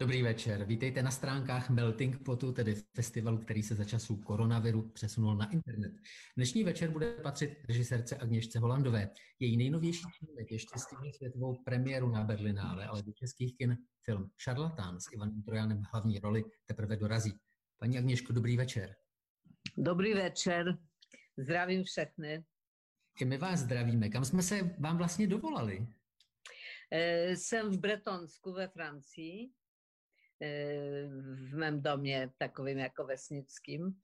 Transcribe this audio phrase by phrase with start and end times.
[0.00, 5.36] Dobrý večer, vítejte na stránkách Melting Potu, tedy festivalu, který se za časů koronaviru přesunul
[5.36, 5.92] na internet.
[6.36, 9.10] Dnešní večer bude patřit režisérce Agněšce Holandové.
[9.40, 15.00] Její nejnovější film ještě stihne světovou premiéru na Berlinále, ale do českých kin film Šarlatán
[15.00, 17.32] s Ivanem Trojanem v hlavní roli teprve dorazí.
[17.78, 18.94] Paní Agněško, dobrý večer.
[19.76, 20.78] Dobrý večer,
[21.36, 22.44] zdravím všechny.
[23.20, 24.08] I my vás zdravíme.
[24.08, 25.86] Kam jsme se vám vlastně dovolali?
[26.92, 29.57] E, jsem v Bretonsku ve Francii
[30.40, 34.00] w mém domě takovým jako vesnickým,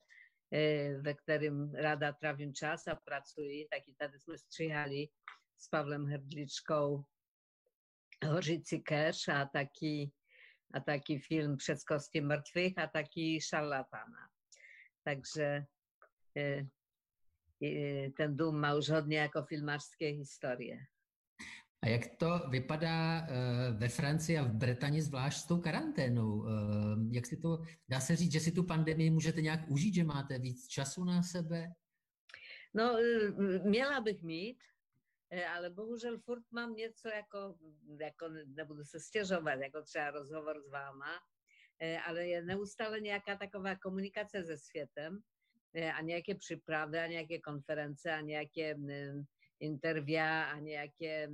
[1.01, 3.65] ve którym rada trawim czas, a pracuję.
[3.69, 5.09] Taki wtedy jsme stříhali
[5.57, 7.03] z Pawłem Herdliczką
[8.25, 10.11] Hořici Cash, a taki,
[10.73, 14.29] a taki film Przedskostki Martwych, a taki Szarlatana.
[15.03, 15.65] Także
[18.17, 20.85] ten dům má už hodně jako filmařské historie.
[21.85, 26.41] A jak to vypadá eh, ve Francii a v Bretani zvlášť s tou karanténou?
[26.41, 26.49] Eh,
[27.11, 30.39] jak si to, dá se říct, že si tu pandemii můžete nějak užít, že máte
[30.39, 31.69] víc času na sebe?
[32.73, 33.29] No, eh,
[33.69, 34.57] měla bych mít,
[35.55, 37.55] ale bohužel furt mám něco jako,
[37.99, 41.19] jako nebudu se stěžovat, jako třeba rozhovor s váma,
[42.07, 45.19] ale je neustále nějaká taková komunikace se světem
[45.97, 48.75] a nějaké přípravy, a nějaké konference, a nějaké
[49.59, 51.27] intervia a nějaké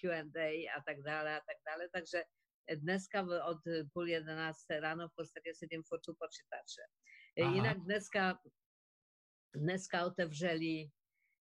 [0.00, 1.88] Q&A a tak dále a tak dále.
[1.92, 2.22] Takže
[2.74, 3.58] dneska od
[3.92, 6.82] půl jedenácté ráno v podstatě sedím furt u počítače.
[7.42, 7.54] Aha.
[7.54, 8.38] Jinak dneska,
[9.54, 10.90] dneska otevřeli,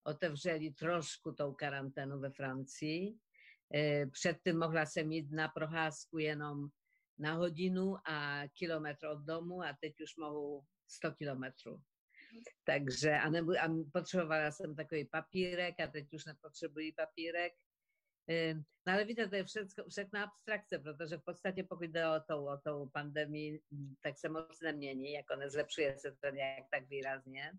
[0.06, 3.14] otevřeli trošku tą karanténu ve Francii.
[4.12, 6.68] Předtím mohla jsem jít na procházku jenom
[7.18, 11.82] na hodinu a kilometr od domu a teď už mohu 100 kilometrů.
[12.64, 17.52] Takže a, nebu, a potřebovala jsem takový papírek a teď už nepotřebuji papírek.
[18.86, 22.46] No ale víte, to je všechno, všechno abstrakce, protože v podstatě pokud jde o tou,
[22.46, 23.60] o tou pandemii,
[24.00, 27.52] tak se moc nemění, jako nezlepšuje se to nějak tak výrazně,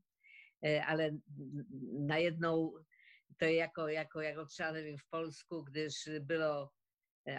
[0.88, 1.09] ale
[2.00, 2.79] najednou
[3.38, 6.69] to je jako, jako, jako třeba nevím, v Polsku, když bylo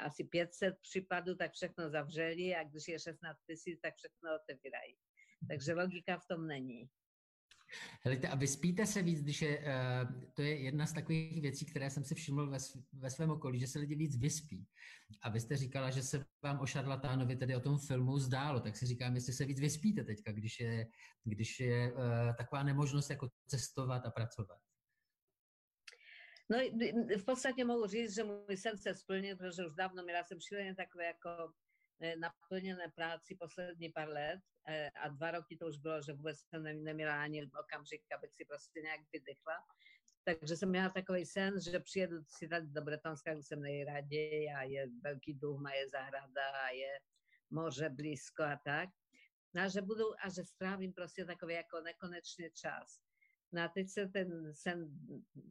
[0.02, 4.96] asi 500 případů, tak všechno zavřeli a když je 16 tisíc, tak všechno otevírají.
[5.48, 6.88] Takže logika v tom není.
[8.02, 11.90] Helejte, a vyspíte se víc, když je, uh, to je jedna z takových věcí, které
[11.90, 12.58] jsem si všiml ve,
[12.92, 14.66] ve svém okolí, že se lidi víc vyspí.
[15.22, 18.76] A vy jste říkala, že se vám o Šarlatánovi, tedy o tom filmu, zdálo, tak
[18.76, 20.86] si říkám, jestli se víc vyspíte teďka, když je,
[21.24, 22.00] když je uh,
[22.38, 24.58] taková nemožnost jako cestovat a pracovat.
[26.50, 26.58] No
[27.18, 30.74] v podstatě mohu říct, že můj sen se splnil, protože už dávno měla jsem šíleně
[30.74, 31.28] takové jako
[32.20, 36.62] naplněné práci poslední pár let e, a dva roky to už bylo, že vůbec jsem
[36.62, 39.54] neměla ani okamžik, abych si prostě nějak vydechla.
[40.24, 44.62] Takže jsem měla takový sen, že přijedu si tady do Bretonska, kde jsem nejraději a
[44.62, 46.98] je velký dům a je zahrada a je
[47.50, 48.88] moře blízko a tak.
[49.54, 53.00] No a že budu a že strávím prostě takový jako nekonečný čas.
[53.52, 54.88] No a teď se ten sen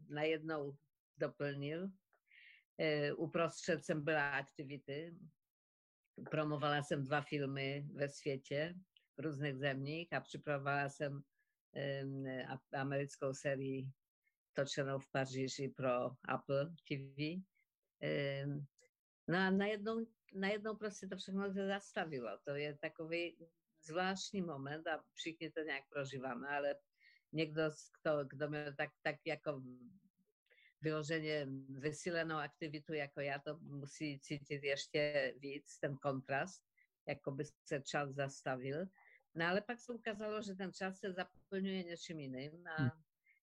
[0.09, 0.77] najednou
[1.17, 1.87] doplnil.
[2.77, 5.15] E, uprostřed jsem byla aktivity,
[6.29, 8.75] promovala jsem dva filmy ve světě,
[9.18, 12.25] různých zemích a připravovala jsem um,
[12.74, 13.88] americkou sérii
[14.53, 17.18] točenou v Paříži pro Apple TV.
[18.03, 18.66] Um,
[19.28, 22.30] no a najednou, najednou prostě to všechno se zastavilo.
[22.44, 23.38] To je takový
[23.85, 26.75] zvláštní moment a všichni to nějak prožíváme, ale
[27.31, 27.62] někdo,
[28.01, 29.63] kdo, kdo měl tak, tak jako
[30.83, 36.63] vyloženě vysílenou aktivitu, jako já, to musí cítit ještě víc, ten kontrast,
[37.07, 38.85] jako by se čas zastavil.
[39.35, 42.89] No ale pak se ukázalo, že ten čas se zaplňuje něčím jiným a, hm.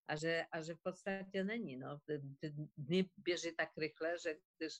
[0.07, 1.77] a, že, a že v podstatě není.
[1.77, 1.99] No.
[2.05, 4.73] Ty, ty dny běží tak rychle, že když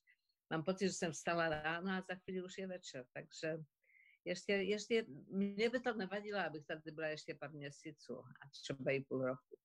[0.49, 3.57] mám pocit, že jsem vstala ráno a za chvíli už je večer, takže
[4.25, 8.99] ještě, ještě mě by to nevadilo, abych tady byla ještě pár měsíců a třeba i
[8.99, 9.57] půl roku.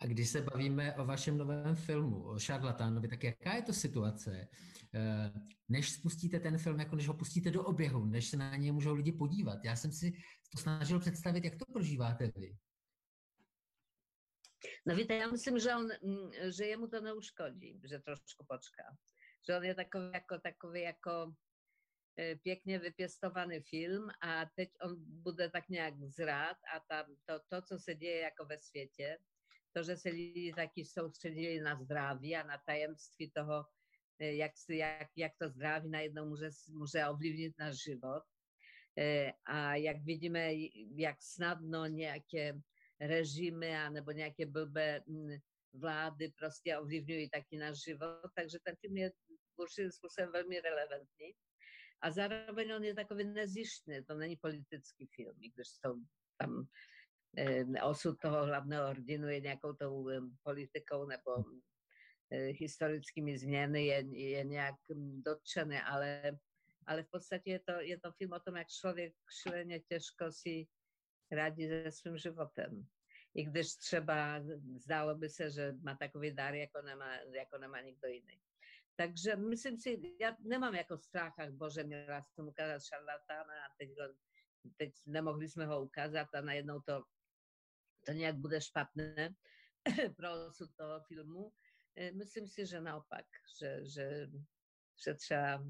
[0.00, 4.48] A když se bavíme o vašem novém filmu, o Šarlatánovi, tak jaká je to situace,
[4.94, 5.32] eh,
[5.68, 8.94] než spustíte ten film, jako než ho pustíte do oběhu, než se na něj můžou
[8.94, 9.64] lidi podívat?
[9.64, 10.12] Já jsem si
[10.52, 12.56] to snažil představit, jak to prožíváte vy.
[14.86, 18.96] No víte, já myslím, že, on, mm, že jemu to neuškodí, že trošku počká.
[19.48, 21.34] Že on je takový jako, takový jako
[22.18, 27.62] e, pěkně vypěstovaný film a teď on bude tak nějak zrát a tam to, to,
[27.62, 29.18] co se děje jako ve světě,
[29.76, 33.64] to, že se lidi taky soustředili na zdraví a na tajemství toho,
[34.18, 38.22] eh, jak, jak, jak to zdraví najednou může, může ovlivnit náš život.
[38.98, 40.54] Eh, a jak vidíme,
[40.96, 42.60] jak snadno nějaké
[43.00, 45.04] režimy a nebo nějaké blbé
[45.72, 49.12] vlády prostě ovlivňují taky náš život, takže ten film je
[49.56, 51.32] určitým způsobem velmi relevantní.
[52.00, 55.96] a zároveň on je takový nezištný, to není politický film, i když to
[56.36, 56.95] tam e,
[57.82, 60.08] osud toho hlavného hrdinu je nějakou tou
[60.42, 61.44] politikou nebo
[62.30, 64.74] e, historickými změny je, je nějak
[65.24, 66.38] dotčený, ale,
[66.86, 70.66] ale v podstatě je to, je to film o tom, jak člověk šíleně těžko si
[71.32, 72.86] radí se svým životem.
[73.34, 74.40] I když třeba
[74.76, 78.40] zdálo by se, že má takový dar, jako nemá, jako nemá nikdo jiný.
[78.96, 83.90] Takže myslím si, já nemám jako strach, ach bože, měla jsem ukázat šarlatána a teď,
[83.90, 84.14] ho,
[84.76, 87.04] teď nemohli jsme ho ukázat a najednou to,
[88.06, 89.34] to nějak bude špatné
[90.16, 91.52] pro osud toho filmu.
[91.96, 93.26] E, myslím si, že naopak,
[93.60, 94.30] že, že,
[95.04, 95.64] že třeba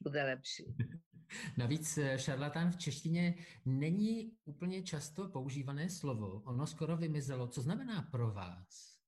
[0.00, 0.64] bude lepší.
[1.56, 3.34] Navíc e, šarlatán v češtině
[3.64, 6.42] není úplně často používané slovo.
[6.46, 7.48] Ono skoro vymizelo.
[7.48, 9.00] Co znamená pro vás?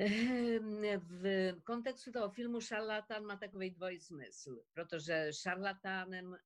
[0.00, 6.36] Ehm, w kontekstu tego filmu Szarlatan ma takový dvojsmysl, protože šarlatánem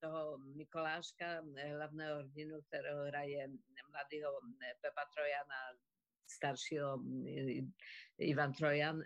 [0.00, 3.48] toho Mikoláška, e, hlavného hrdinu, kterého hraje
[3.90, 4.32] mladého
[4.62, 5.60] e, Pepa Trojana,
[6.26, 6.98] staršího
[8.18, 9.02] Ivan Trojan,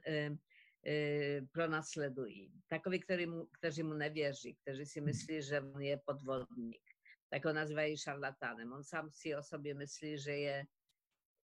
[1.53, 2.53] pronásledují.
[2.69, 6.83] Takoví, kteří mu, kteří mu nevěří, kteří si myslí, že on je podvodník.
[7.31, 8.73] Tak ho nazývají šarlatánem.
[8.73, 10.65] On sám si o sobě myslí, že je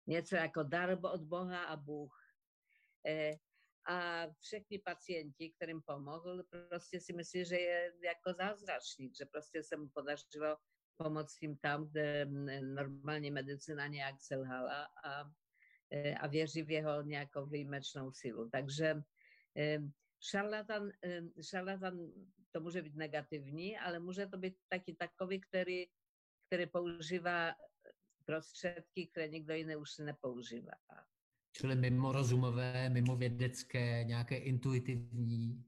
[0.07, 2.13] něco jako dar od Boha a Bůh.
[3.89, 9.63] E, a všechny pacienti, kterým pomohl, prostě si myslí, že je jako zázračník, že prostě
[9.63, 10.57] se mu podařilo
[10.97, 12.27] pomoct jim tam, kde
[12.61, 15.25] normální medicina nějak selhala a,
[15.91, 18.49] e, a věří v jeho nějakou výjimečnou sílu.
[18.53, 19.03] Takže
[19.57, 19.79] e,
[20.21, 20.91] šarlatan,
[21.43, 22.13] šarlatan
[22.53, 25.87] to může být negativní, ale může to být taky takový, který,
[26.47, 27.55] který používá
[28.25, 30.73] prostředky, které nikdo jiný už nepoužívá.
[31.53, 35.65] Čili mimo rozumové, mimo vědecké, nějaké intuitivní.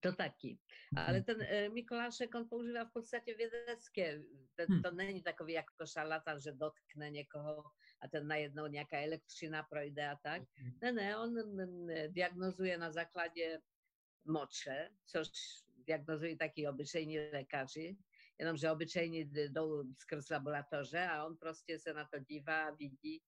[0.00, 0.58] To taky.
[0.96, 1.24] Ale mhm.
[1.24, 4.22] ten e, Mikolášek, on používá v podstatě vědecké.
[4.68, 4.82] Hmm.
[4.82, 7.64] To není takový jako šarlatan, že dotkne někoho
[8.02, 10.42] a ten najednou nějaká elektřina projde a tak.
[10.56, 10.72] Hmm.
[10.82, 11.34] Ne, ne, on
[12.08, 13.58] diagnozuje na základě
[14.24, 15.28] moče, což
[15.86, 17.96] diagnozují taky obyčejní lékaři
[18.42, 23.22] jenomže obyčejní jdou skrz laboratoře a on prostě se na to dívá vidí,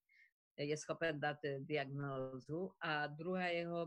[0.57, 2.73] je schopen dát diagnózu.
[2.83, 3.87] A druhá jeho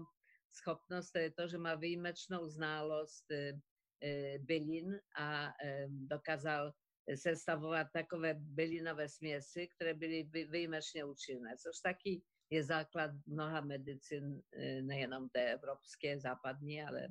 [0.51, 3.59] schopnost je to, že má výjimečnou znalost e,
[4.03, 5.53] e, bylin a
[5.89, 6.73] dokázal
[7.15, 14.41] sestavovat takové bylinové směsi, které byly výjimečně účinné, což taky je základ mnoha medicín,
[14.81, 17.07] nejenom té evropské, západní, ale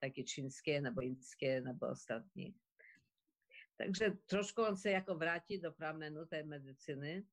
[0.00, 2.54] taky čínské nebo indské nebo ostatní.
[3.76, 7.26] Takže trošku on se jako vrátí do pramenu té medicíny,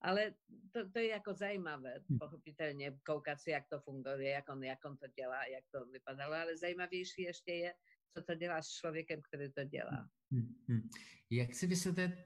[0.00, 0.34] ale
[0.72, 2.18] to, to je jako zajímavé, hm.
[2.18, 6.34] pochopitelně, koukat si, jak to funguje, jak on, jak on to dělá, jak to vypadalo,
[6.34, 7.74] ale zajímavější ještě je,
[8.16, 10.08] co to dělá s člověkem, který to dělá.
[10.30, 10.88] Hmm, hmm.
[11.30, 11.66] Jak si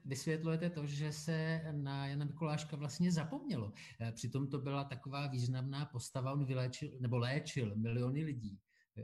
[0.05, 3.73] vysvětlujete, to, že se na Jana Mikuláška vlastně zapomnělo?
[4.01, 8.59] E, přitom to byla taková významná postava, on vyléčil, nebo léčil miliony lidí.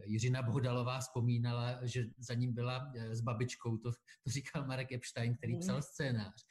[0.06, 5.38] Jiřina Bohdalová vzpomínala, že za ním byla eh, s babičkou, to, to říkal Marek Epstein,
[5.38, 5.60] který mm.
[5.60, 6.46] psal scénář.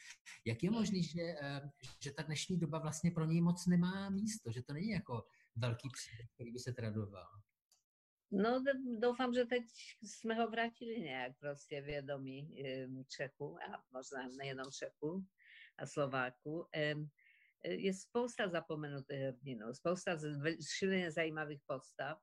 [0.45, 1.71] Jak je možné, že, eh,
[2.03, 5.25] že ta dnešní doba vlastně pro něj moc nemá místo, že to není jako
[5.57, 7.27] velký příběh, který by se tradoval?
[8.33, 8.65] No,
[8.99, 9.63] doufám, že teď
[10.03, 12.55] jsme ho vrátili nějak prostě vědomí
[13.09, 15.27] Čechu a možná nejenom Čechu
[15.79, 16.69] a Slováku.
[17.65, 20.19] Je spousta zapomenutých hrdinů, spousta
[20.79, 22.19] šíleně zajímavých postav,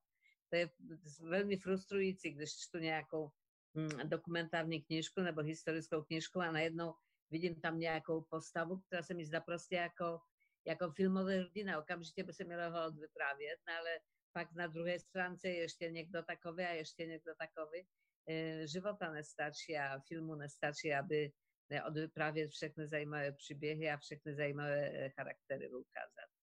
[0.53, 0.69] to je
[1.19, 3.29] velmi frustrující, když čtu nějakou
[3.77, 6.93] hm, dokumentární knižku nebo historickou knižku a najednou
[7.31, 10.19] vidím tam nějakou postavu, která se mi zdá prostě jako,
[10.65, 11.79] jako filmové hrdina.
[11.79, 13.99] Okamžitě by se mělo ho odvyprávět, no ale
[14.33, 17.87] pak na druhé stránce je ještě někdo takový a ještě někdo takový.
[18.29, 21.31] E, života nestačí a filmu nestačí, aby
[21.87, 26.42] odvyprávět všechny zajímavé příběhy a všechny zajímavé e, charaktery ukázat.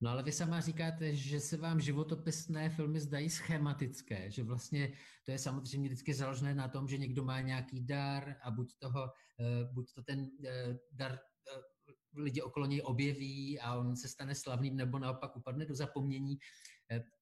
[0.00, 4.92] No ale vy sama říkáte, že se vám životopisné filmy zdají schematické, že vlastně
[5.24, 9.12] to je samozřejmě vždycky založené na tom, že někdo má nějaký dar a buď, toho,
[9.40, 14.34] eh, buď to ten eh, dar eh, lidi okolo něj objeví a on se stane
[14.34, 16.38] slavným, nebo naopak upadne do zapomnění.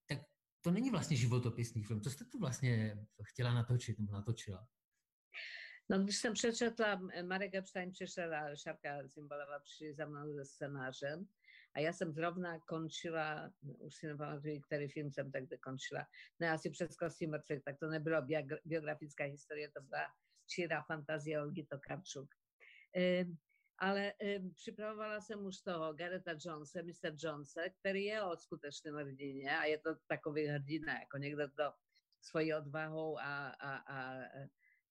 [0.07, 0.19] Tak
[0.61, 2.01] to není vlastně životopisný film.
[2.01, 4.67] Co jste tu vlastně chtěla natočit nebo natočila?
[5.91, 11.27] No, když jsem přečetla, Marek Epstein přišel a Šarka Zimbalova přišli za mnou se scénářem,
[11.77, 16.07] a já jsem zrovna končila, už si nepamatuju, který film jsem tak končila,
[16.41, 18.23] ne asi přes Kostí mrtvých, tak to nebylo
[18.65, 20.07] biografická historie, to byla
[20.47, 22.29] čirá fantazie Olgy Tokarczuk.
[23.79, 24.13] ale
[24.55, 27.13] připravovala jsem už toho Gareta Jonesa, Mr.
[27.19, 31.73] Jonesa, který je o skutečném hrdině a je to takový hrdina, jako někdo, kdo
[32.21, 34.15] svojí odvahou a, a, a,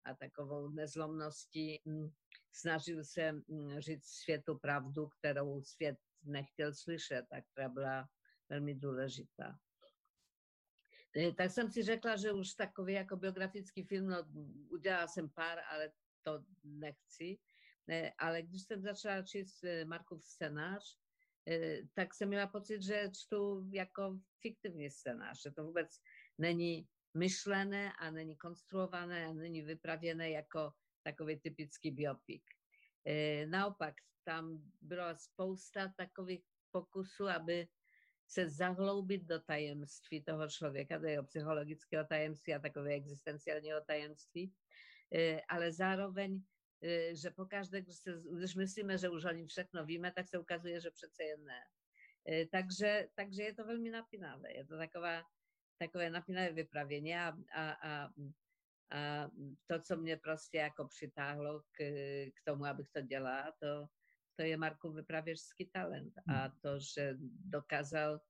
[0.04, 2.08] a takovou nezlomností mm,
[2.52, 8.09] snažil se mm, říct světu pravdu, kterou svět nechtěl slyšet a která byla
[8.49, 9.59] velmi důležitá.
[11.16, 14.25] E, tak jsem si řekla, že už takový jako biografický film, no,
[14.71, 17.38] udělala jsem pár, ale to nechci.
[17.90, 20.99] E, ale když jsem začala číst e, Markův scénář,
[21.95, 26.00] tak jsem měla pocit, že čtu jako fiktivní scénář, že to vůbec
[26.38, 32.43] není myšlené a není konstruované a není vypravěné jako takový typický biopik.
[33.46, 33.94] Naopak,
[34.25, 37.68] tam byla spousta takových pokusů, aby
[38.26, 44.52] se zahloubit do tajemství toho člověka, do jeho psychologického tajemství a takové existenciálního tajemství,
[45.14, 46.42] e, ale zároveň,
[46.82, 50.38] e, že pokaždé, když, se, když myslíme, že už o nim všechno víme, tak se
[50.38, 51.61] ukazuje, že přece jen ne.
[52.28, 54.52] E, takže, takže je to velmi napínavé.
[54.52, 55.23] Je to taková,
[55.78, 58.11] takové napínavé vypravění a, a, a,
[58.90, 59.30] a
[59.66, 61.84] to, co mě prostě jako přitáhlo k,
[62.34, 63.86] k tomu, abych to dělala, to,
[64.36, 66.52] to je Markov vypravěřský talent a hmm.
[66.60, 67.14] to, že
[67.44, 68.20] dokázal,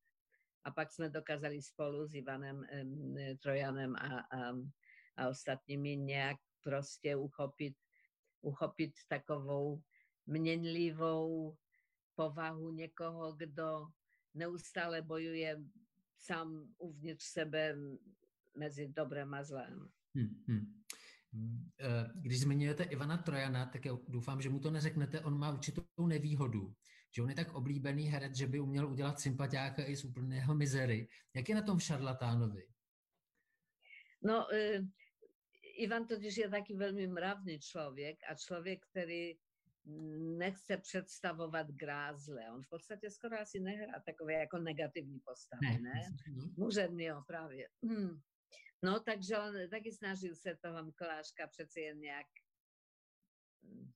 [0.65, 2.67] a pak jsme dokázali spolu s Ivanem
[3.43, 4.53] Trojanem a, a,
[5.17, 7.77] a ostatními nějak prostě uchopit,
[8.41, 9.83] uchopit takovou
[10.27, 11.57] měnlivou
[12.15, 13.87] povahu někoho, kdo
[14.35, 15.61] neustále bojuje
[16.19, 17.77] sám uvnitř sebe
[18.57, 19.89] mezi dobrem a zlem.
[20.15, 20.85] Hmm, hmm.
[21.81, 26.07] Eh, když zmiňujete Ivana Trojana, tak já doufám, že mu to neřeknete, on má určitou
[26.07, 26.75] nevýhodu,
[27.17, 31.09] že on je tak oblíbený herec, že by uměl udělat sympatiáka i z úplného mizery.
[31.35, 32.67] Jak je na tom v šarlatánovi?
[34.23, 34.87] No, uh,
[35.79, 39.35] Ivan totiž je taky velmi mravný člověk a člověk, který
[40.39, 42.51] nechce představovat grázle.
[42.55, 45.79] On v podstatě skoro asi nehrá takové jako negativní postavy, ne?
[45.83, 46.17] ne?
[46.57, 47.69] Muževný, jo, právě.
[47.83, 48.21] Hmm.
[48.85, 52.27] No, takže on taky snažil se toho Mikuláška přeci jen nějak,
[53.63, 53.91] hm,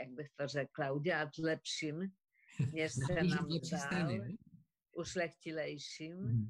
[0.00, 2.12] jak bych to řekla, udělat lepším,
[2.74, 3.48] než se nám
[3.90, 4.26] dal,
[4.92, 6.16] ušlechtilejším.
[6.16, 6.46] Mm.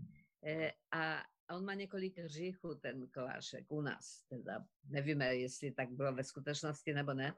[0.93, 4.23] A on má několik hříchů, ten Mikulášek, u nás.
[4.29, 7.35] Teda nevíme, jestli tak bylo ve skutečnosti nebo ne,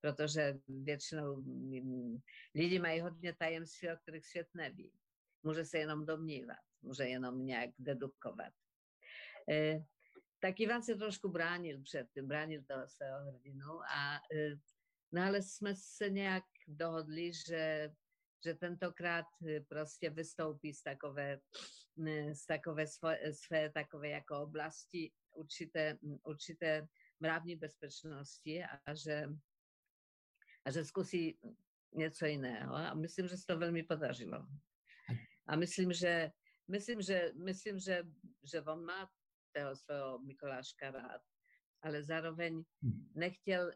[0.00, 2.18] protože většinou hm,
[2.54, 4.92] lidi mají hodně tajemství, o kterých svět neví.
[5.42, 8.52] Může se jenom domnívat, může jenom nějak dedukovat.
[9.50, 9.84] E,
[10.42, 14.54] tak Ivan se trošku bránil před tím, bránil toho svého hrdinu a e,
[15.12, 17.90] no ale jsme se nějak dohodli, že,
[18.44, 21.40] že tentokrát e, prostě vystoupí z takové,
[22.32, 26.88] z takové své, své takové jako oblasti určité, určité
[27.20, 29.28] mravní bezpečnosti a že,
[30.64, 31.38] a že zkusí
[31.94, 32.74] něco jiného.
[32.74, 34.46] A myslím, že se to velmi podařilo.
[35.46, 36.30] A myslím, že
[36.68, 38.02] myslím, že, myslím, že,
[38.42, 39.10] že on má
[39.52, 41.22] toho svého Mikuláška rád,
[41.82, 43.12] ale zároveň hmm.
[43.14, 43.72] nechtěl,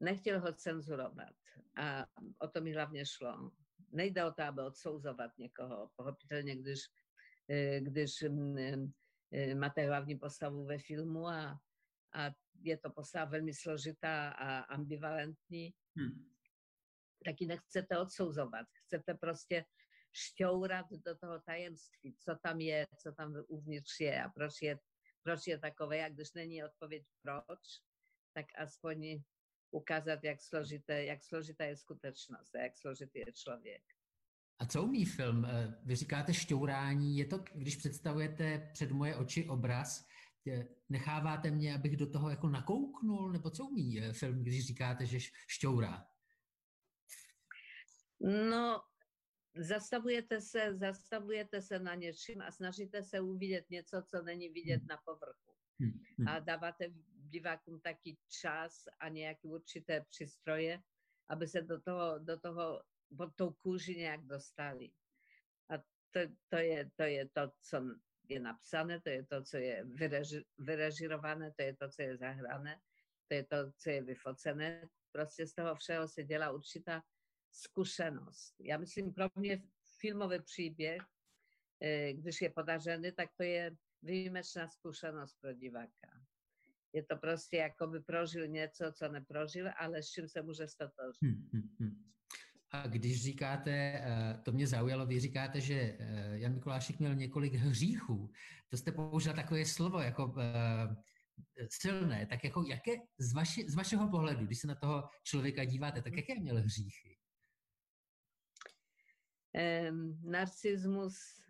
[0.00, 1.34] nechtěl ho cenzurovat.
[1.76, 2.06] A
[2.38, 3.50] o to mi hlavně šlo.
[3.92, 5.90] Nejde o to, aby odsouzovat někoho.
[5.96, 6.80] Pochopitelně, když,
[7.50, 8.92] eh, když mm,
[9.32, 11.60] eh, máte hlavní postavu ve filmu a,
[12.14, 12.30] a
[12.62, 16.32] je to postava velmi složitá a ambivalentní, hmm.
[17.24, 18.66] taky nechcete odsouzovat.
[18.84, 19.64] Chcete prostě
[20.16, 24.78] šťourat do toho tajemství, co tam je, co tam uvnitř je a proč je,
[25.22, 26.04] proč je takové.
[26.04, 27.60] A když není odpověď proč,
[28.32, 29.22] tak aspoň
[29.70, 33.82] ukázat, jak, složité, jak složitá je skutečnost a jak složitý je člověk.
[34.58, 35.44] A co umí film?
[35.44, 37.18] Eh, vy říkáte šťourání.
[37.18, 40.06] Je to, když představujete před moje oči obraz,
[40.88, 43.32] necháváte mě, abych do toho jako nakouknul?
[43.32, 46.06] Nebo co umí eh, film, když říkáte, že šťourá?
[48.50, 48.80] No,
[49.58, 54.86] zastavujete se, zastavujete se na něčím a snažíte se uvidět něco, co není vidět hmm.
[54.86, 55.52] na povrchu.
[55.80, 56.28] Hmm, hmm.
[56.28, 56.86] A dáváte
[57.28, 60.80] divákům taky čas a nějaké určité přístroje,
[61.28, 62.82] aby se do toho, do toho
[63.16, 64.90] pod tou kůži nějak dostali.
[65.70, 65.78] A
[66.10, 67.82] to, to, je, to je to, co
[68.28, 72.80] je napsané, to je to, co je vyreži, vyrežirované, to je to, co je zahrané,
[73.28, 74.88] to je to, co je vyfocené.
[75.12, 77.02] Prostě z toho všeho se dělá určitá
[77.56, 78.54] zkušenost.
[78.60, 79.62] Já myslím, pro mě
[80.00, 81.02] filmový příběh,
[81.80, 86.10] eh, když je podařený, tak to je výjimečná zkušenost pro diváka.
[86.92, 91.22] Je to prostě, jako by prožil něco, co neprožil, ale s čím se může stotožnit.
[91.22, 92.02] Hmm, hmm, hmm.
[92.70, 97.52] A když říkáte, eh, to mě zaujalo, vy říkáte, že eh, Jan Mikulášek měl několik
[97.54, 98.30] hříchů.
[98.68, 100.34] To jste použil takové slovo jako
[101.68, 102.26] silné.
[102.26, 106.16] Tak jako jaké, z, vaši, z vašeho pohledu, když se na toho člověka díváte, tak
[106.16, 107.15] jaké měl hříchy?
[110.22, 111.42] Narcismus,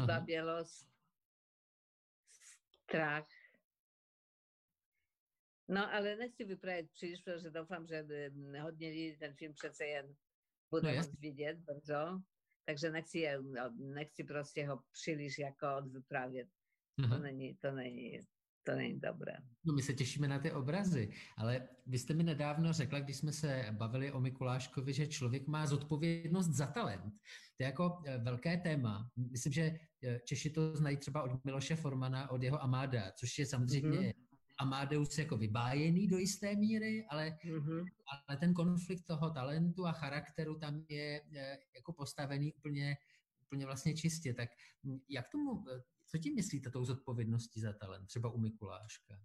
[0.00, 0.90] zbabělost,
[2.82, 3.26] Strach.
[5.68, 8.04] No, ale nechci vyprávět příliš, protože doufám, že
[8.62, 10.16] hodně lidí ten film přece jen
[10.70, 12.22] bude no, vidět bardzo.
[12.64, 16.48] Takže nechci, no, nechci prostě ho příliš jako odvyprávět.
[17.08, 18.20] To není, to není,
[18.64, 19.32] to není dobré.
[19.64, 23.32] No my se těšíme na ty obrazy, ale vy jste mi nedávno řekla, když jsme
[23.32, 27.14] se bavili o Mikuláškovi, že člověk má zodpovědnost za talent.
[27.56, 29.10] To je jako eh, velké téma.
[29.16, 33.46] Myslím, že eh, Češi to znají třeba od Miloše Formana, od jeho Amáda, což je
[33.46, 34.14] samozřejmě mm-hmm.
[34.58, 37.84] Amadeus jako vybájený do jisté míry, ale, mm-hmm.
[38.28, 42.96] ale ten konflikt toho talentu a charakteru tam je, je jako postavený úplně,
[43.46, 44.34] úplně vlastně čistě.
[44.34, 44.48] Tak
[45.08, 45.64] jak tomu,
[46.10, 49.20] co tím myslíte tou zodpovědností za talent, třeba u Mikuláška?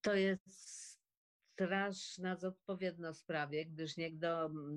[0.00, 0.38] To je
[1.52, 4.28] strašná zodpovědnost právě, když někdo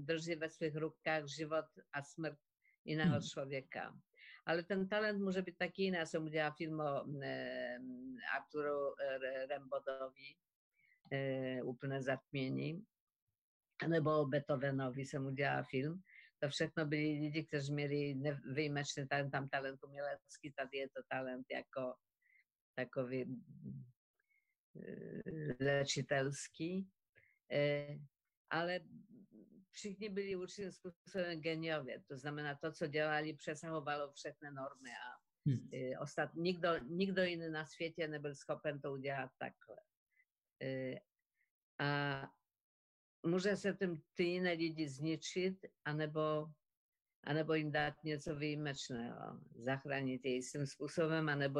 [0.01, 2.39] drží ve svých rukách život a smrt
[2.85, 3.21] jiného hmm.
[3.21, 3.99] člověka.
[4.45, 5.97] Ale ten talent může být taky jiný.
[5.97, 7.77] Já jsem udělala film o e,
[8.35, 8.95] Arturu
[9.49, 10.35] Rembodovi,
[11.11, 12.85] e, Úplné zatmění,
[13.87, 16.01] nebo o Beethovenovi jsem udělala film.
[16.43, 18.15] To všechno byli lidi, kteří měli
[18.53, 21.93] výjimečný talent, tam talent umělecký, tady je to talent jako
[22.75, 23.21] takový
[24.75, 26.89] e, léčitelský.
[27.51, 27.87] E,
[28.49, 28.79] ale
[29.71, 31.93] všichni byli určitým způsobem geniové.
[32.07, 35.69] To znamená, to, co dělali, přesahovalo všechny normy a hmm.
[35.73, 39.77] E, ostat, nikdo, nikdo jiný na světě nebyl schopen to udělat takhle.
[41.79, 42.21] A
[43.25, 46.47] může se tím ty lidi zničit, anebo,
[47.23, 51.59] anebo jim dát něco výjimečného, zachránit je jistým způsobem, anebo,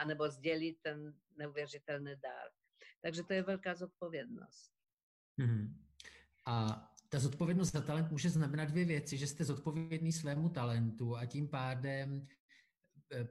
[0.00, 2.48] anebo sdělit ten neuvěřitelný dár.
[3.02, 4.72] Takže to je velká zodpovědnost.
[5.38, 5.74] Mm-hmm.
[6.46, 11.26] A ta zodpovědnost za talent může znamenat dvě věci, že jste zodpovědný svému talentu a
[11.26, 12.26] tím pádem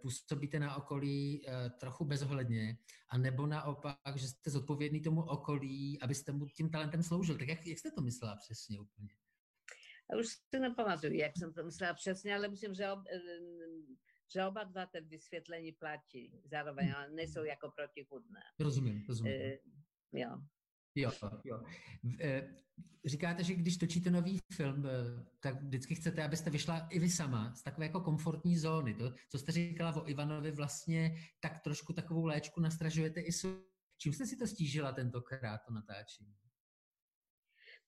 [0.02, 2.78] působíte na okolí eh, trochu bezohledně,
[3.10, 7.38] a nebo naopak, že jste zodpovědný tomu okolí, abyste mu tím talentem sloužil.
[7.38, 9.10] Tak jak, jak jste to myslela přesně úplně?
[10.12, 13.20] Já už si nepamatuju, jak jsem to myslela přesně, ale myslím, že, ob, eh,
[14.34, 16.96] že oba dva ty vysvětlení platí zároveň, hmm.
[16.96, 18.42] ale nejsou jako protichudné.
[18.60, 19.34] Rozumím, rozumím.
[19.34, 19.58] E,
[20.14, 20.42] jo.
[20.96, 21.12] Jo,
[21.44, 21.64] jo.
[23.06, 24.88] Říkáte, že když točíte nový film,
[25.40, 28.94] tak vždycky chcete, abyste vyšla i vy sama z takové jako komfortní zóny.
[28.94, 33.72] To, co jste říkala o Ivanovi, vlastně tak trošku takovou léčku nastražujete i svůj.
[33.98, 36.36] Čím jste si to stížila tentokrát, to natáčení?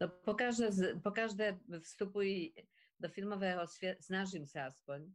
[0.01, 0.69] No, po každé,
[1.03, 2.53] po každé vstupuji
[2.99, 5.13] do filmového světa, snažím se aspoň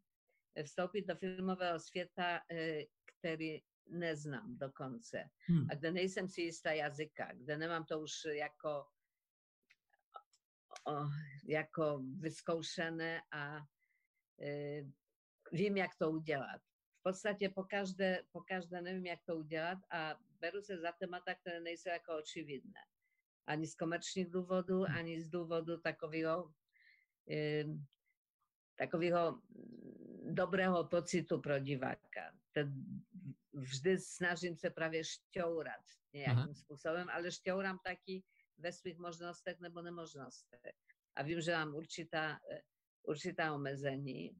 [0.65, 2.41] vstoupit do filmového světa,
[3.05, 5.67] který neznám dokonce hmm.
[5.71, 8.87] a kde nejsem si jistá jazyka, kde nemám to už jako,
[10.87, 11.09] o,
[11.45, 13.61] jako vyzkoušené a
[14.41, 14.83] e,
[15.53, 16.61] vím, jak to udělat.
[17.01, 21.35] V podstatě po každé, po každé nevím, jak to udělat a beru se za témata,
[21.35, 22.81] které nejsou jako očividné.
[23.47, 24.97] Ani z komerčních důvodů, hmm.
[24.97, 26.53] ani z důvodu takového,
[27.31, 27.65] e,
[28.77, 29.43] takového
[30.29, 32.33] dobrého pocitu pro diváka.
[32.53, 32.73] Ten
[33.53, 38.23] vždy snažím se právě šťourat nějakým způsobem, ale šťouram taky
[38.59, 40.61] ve svých možnostech nebo nemožnostech.
[41.17, 42.41] A vím, že mám určitá,
[43.03, 44.37] určitá omezení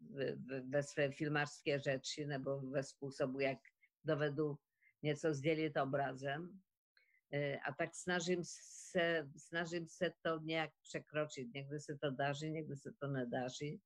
[0.71, 3.59] ve své filmářské řeči nebo ve způsobu, jak
[4.05, 4.59] dovedu
[5.03, 6.61] něco sdělit obrazem.
[7.33, 8.41] E, a tak snažím
[8.91, 11.55] se, snažím se to nějak překročit.
[11.55, 13.81] Někdy se to daří, někdy se to nedaří.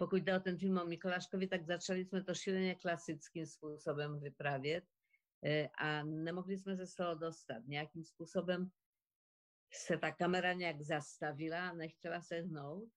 [0.00, 4.20] E, pokud jde o ten film o Mikoláškovi, tak začali jsme to šíleně klasickým způsobem
[4.20, 4.84] vyprávět
[5.44, 7.62] e, a nemohli jsme se z toho dostat.
[7.66, 8.70] Nějakým způsobem
[9.72, 12.88] se ta kamera nějak zastavila, nechtěla se hnout.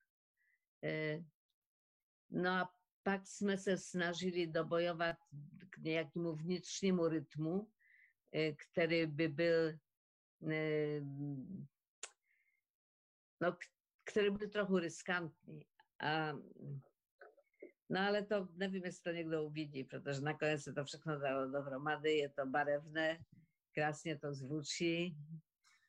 [0.84, 1.24] E,
[2.32, 5.18] no a pak jsme se snažili dobojovat
[5.70, 7.72] k nějakému vnitřnímu rytmu,
[8.32, 9.74] e, který by byl
[13.42, 13.58] no,
[14.04, 15.66] který byl trochu riskantní.
[16.00, 16.34] A
[17.90, 22.18] No ale to nevím, jestli to někdo uvidí, protože nakonec se to všechno dalo dohromady,
[22.18, 23.20] je to barevné,
[23.74, 25.18] krásně to zvučí.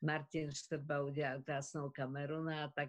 [0.02, 2.88] Martin Štrba udělal krásnou kameru, no a tak,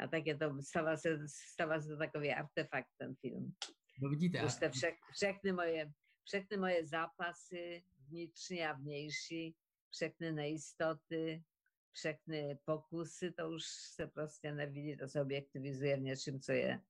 [0.00, 1.18] a tak je to, stává se,
[1.52, 3.54] stává se to takový artefakt, ten film.
[4.02, 4.44] No vidíte.
[4.44, 5.92] Už vše, všechny, moje,
[6.24, 9.56] všechny moje zápasy, vnitřní a vnější,
[9.90, 11.44] všechny nejistoty,
[11.92, 13.62] všechny pokusy, to už
[13.94, 16.80] se prostě nevidí, to se objektivizuje v něčem, co je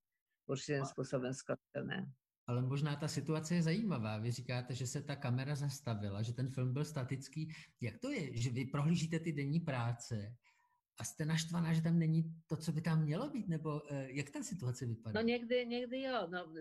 [0.51, 2.11] určitým způsobem skočené.
[2.47, 4.17] Ale možná ta situace je zajímavá.
[4.17, 7.53] Vy říkáte, že se ta kamera zastavila, že ten film byl statický.
[7.81, 10.35] Jak to je, že vy prohlížíte ty denní práce
[10.99, 14.43] a jste naštvaná, že tam není to, co by tam mělo být, nebo jak ta
[14.43, 15.21] situace vypadá?
[15.21, 16.53] No někdy, někdy jo, no,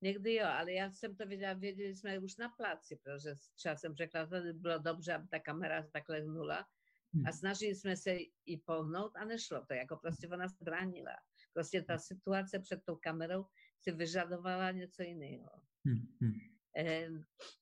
[0.00, 4.24] někdy jo, ale já jsem to věděla, věděli jsme už na placi, protože časem řekla,
[4.24, 6.66] že by bylo dobře, aby ta kamera takhle hnula.
[7.14, 7.26] Hmm.
[7.26, 11.16] A snažili jsme se i pohnout a nešlo to, jako prostě ona zbránila.
[11.52, 13.46] Prostě ta situace před tou kamerou
[13.80, 15.50] si vyžadovala něco jiného.
[15.84, 16.16] Hmm.
[16.20, 16.34] Hmm.
[16.76, 17.08] E,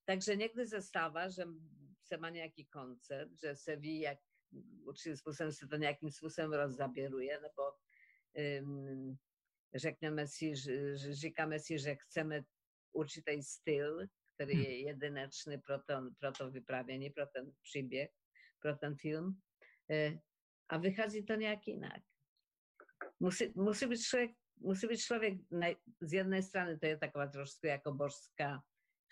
[0.05, 1.43] takže někdy se stává, že
[2.05, 4.19] se má nějaký koncept, že se ví, jak
[4.85, 7.63] určitým způsobem se to nějakým způsobem rozzaběruje, nebo
[8.63, 9.17] um,
[9.75, 12.43] řekneme si, že, že říkáme si, že chceme
[12.93, 14.63] určitý styl, který hmm.
[14.63, 18.11] je jedinečný pro, ten, pro to vyprávění, pro ten příběh,
[18.63, 19.41] pro ten film.
[19.91, 20.19] E,
[20.69, 22.03] a vychází to nějak jinak.
[23.21, 25.35] Musí, musí být člověk, musí být člověk
[26.01, 28.63] z jedné strany, to je taková trošku jako božská,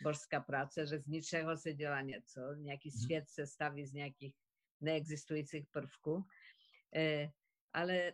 [0.03, 3.01] božská práce, že z ničeho se dělá něco, nějaký hmm.
[3.01, 4.35] svět se staví z nějakých
[4.81, 6.25] neexistujících prvků.
[6.96, 7.31] E,
[7.72, 8.12] ale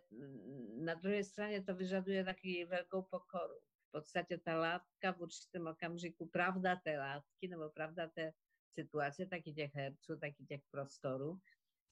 [0.78, 3.54] na druhé straně to vyžaduje taky velkou pokoru.
[3.88, 8.32] V podstatě ta látka v určitém okamžiku, pravda té látky nebo pravda té
[8.74, 11.38] situace, taky těch herců, taky těch prostorů,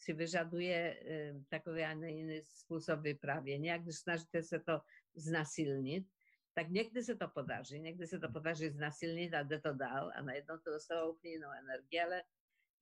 [0.00, 3.70] si vyžaduje e, takový a jiný způsob vyprávění.
[3.70, 4.80] A když snažíte se to
[5.14, 6.06] znasilnit,
[6.54, 10.22] tak někdy se to podaří, někdy se to podaří znasilnit a jde to dál a
[10.22, 12.22] najednou to dostává úplně jinou energii, ale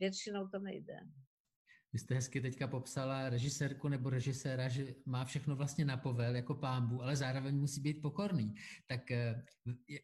[0.01, 1.01] většinou to nejde.
[1.93, 6.55] Vy jste hezky teďka popsala režisérku nebo režiséra, že má všechno vlastně na povel jako
[6.55, 8.55] pámbu, ale zároveň musí být pokorný.
[8.87, 9.45] Tak eh,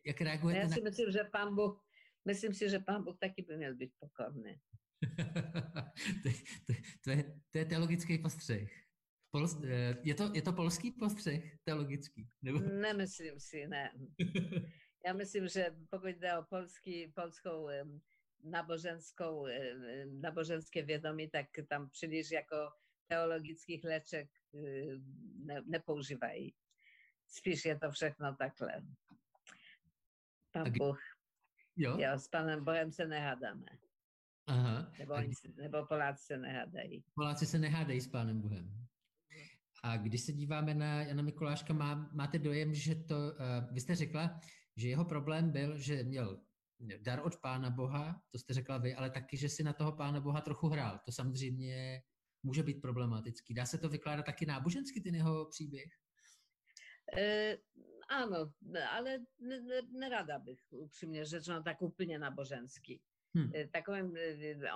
[0.06, 0.90] jak reagujete Já si na...
[0.90, 1.84] myslím, že pán Bůh,
[2.24, 4.60] myslím si, že pán Bůh taky by měl být pokorný.
[6.22, 6.28] to,
[6.66, 6.72] to,
[7.04, 8.70] to, je, to je teologický postřeh.
[9.30, 12.28] Pol, eh, je, to, je to polský postřeh teologický?
[12.42, 12.58] Nebo...
[12.58, 13.90] Nemyslím si, ne.
[15.06, 17.68] Já myslím, že pokud jde o polský, polskou
[18.44, 19.74] náboženskou, e,
[20.06, 22.56] náboženské vědomí, tak tam příliš jako
[23.06, 24.58] teologických léček e,
[25.44, 26.54] ne, nepoužívají.
[27.28, 28.82] Spíš je to všechno takhle.
[30.52, 31.00] Pan Bůh.
[31.76, 31.98] Jo?
[31.98, 33.66] jo, s Panem Bohem se nehádáme.
[34.46, 34.92] Aha.
[34.98, 37.04] Nebo, oni, nebo Poláci se nehádají.
[37.14, 38.86] Poláci se nehádají s Pánem Bohem.
[39.82, 43.94] A když se díváme na Jana Mikuláška, má, máte dojem, že to, uh, vy jste
[43.94, 44.40] řekla,
[44.76, 46.40] že jeho problém byl, že měl
[47.00, 50.20] dar od Pána Boha, to jste řekla vy, ale taky, že si na toho Pána
[50.20, 51.00] Boha trochu hrál.
[51.04, 52.02] To samozřejmě
[52.42, 53.54] může být problematický.
[53.54, 55.92] Dá se to vykládat taky nábožensky, ten jeho příběh?
[57.18, 57.56] E,
[58.08, 58.52] ano,
[58.90, 59.18] ale
[59.92, 63.00] nerada bych upřímně řečeno tak úplně náboženský.
[63.34, 63.50] Hmm.
[63.72, 64.16] Takovým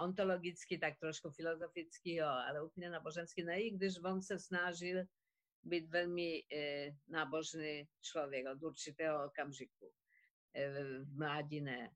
[0.00, 5.04] ontologicky, tak trošku filozoficky, jo, ale úplně náboženský ne, i když on se snažil
[5.62, 9.92] být velmi e, nábožný člověk od určitého okamžiku.
[10.54, 11.90] E, v mládí ne.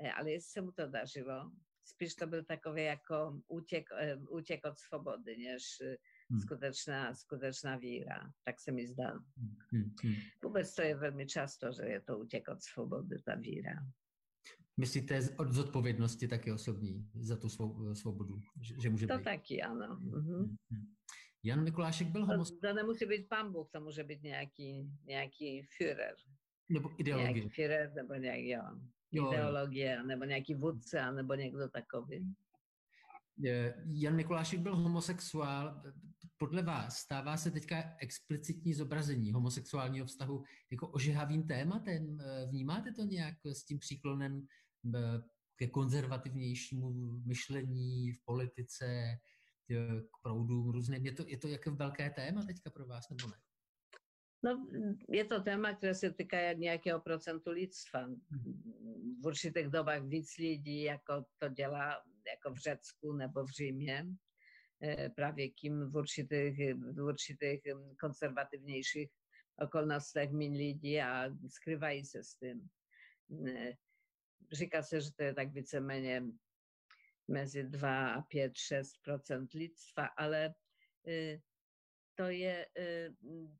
[0.00, 1.52] E, ale jestli se mu to dařilo,
[1.84, 5.62] spíš to byl takový jako útěk, e, útěk od svobody, než
[6.30, 6.40] hmm.
[6.40, 8.32] skutečná, skutečná víra.
[8.44, 9.10] Tak se mi zdá.
[9.10, 9.94] Hmm, hmm.
[10.02, 10.14] Hmm.
[10.42, 13.74] Vůbec to je velmi často, že je to útěk od svobody, ta víra.
[14.76, 19.18] Myslíte od zodpovědnosti taky osobní za tu svou, svobodu, že, že může to být?
[19.18, 19.98] To taky, ano.
[20.00, 20.56] Mhm.
[21.44, 22.60] Jan Mikulášek byl homosexuální.
[22.60, 26.14] To, to nemusí být pán Bůh, to může být nějaký, nějaký Führer.
[26.68, 27.32] Nebo ideologie.
[27.32, 28.62] Nějaký Führer, nebo nějak, jo.
[29.12, 29.32] jo.
[29.32, 32.34] Ideologie, nebo nějaký vůdce, nebo někdo takový.
[33.92, 35.82] Jan Mikulášek byl homosexuál.
[36.38, 42.18] Podle vás stává se teďka explicitní zobrazení homosexuálního vztahu jako ožehavým tématem?
[42.50, 44.46] Vnímáte to nějak s tím příklonem
[45.56, 46.92] ke konzervativnějšímu
[47.26, 49.18] myšlení v politice,
[50.00, 51.06] k proudům různým?
[51.06, 53.36] Je to, je to jako velké téma teďka pro vás, nebo ne?
[54.44, 54.66] No,
[55.08, 58.00] je to téma, které se týká nějakého procentu lidstva.
[59.22, 64.06] V určitých dobách víc lidí, jako to dělá jako v Řecku nebo v Římě,
[64.82, 67.60] e, právě kým v určitých, v určitých
[68.00, 69.10] konzervativnějších
[69.58, 72.68] okolnostech méně lidí a skrývají se s tím.
[73.48, 73.72] E,
[74.52, 76.22] říká se, že to je tak víceméně
[77.28, 78.96] mezi 2 a 5, 6
[79.54, 80.54] lidstva, ale
[81.08, 81.38] e,
[82.14, 83.14] to je, y,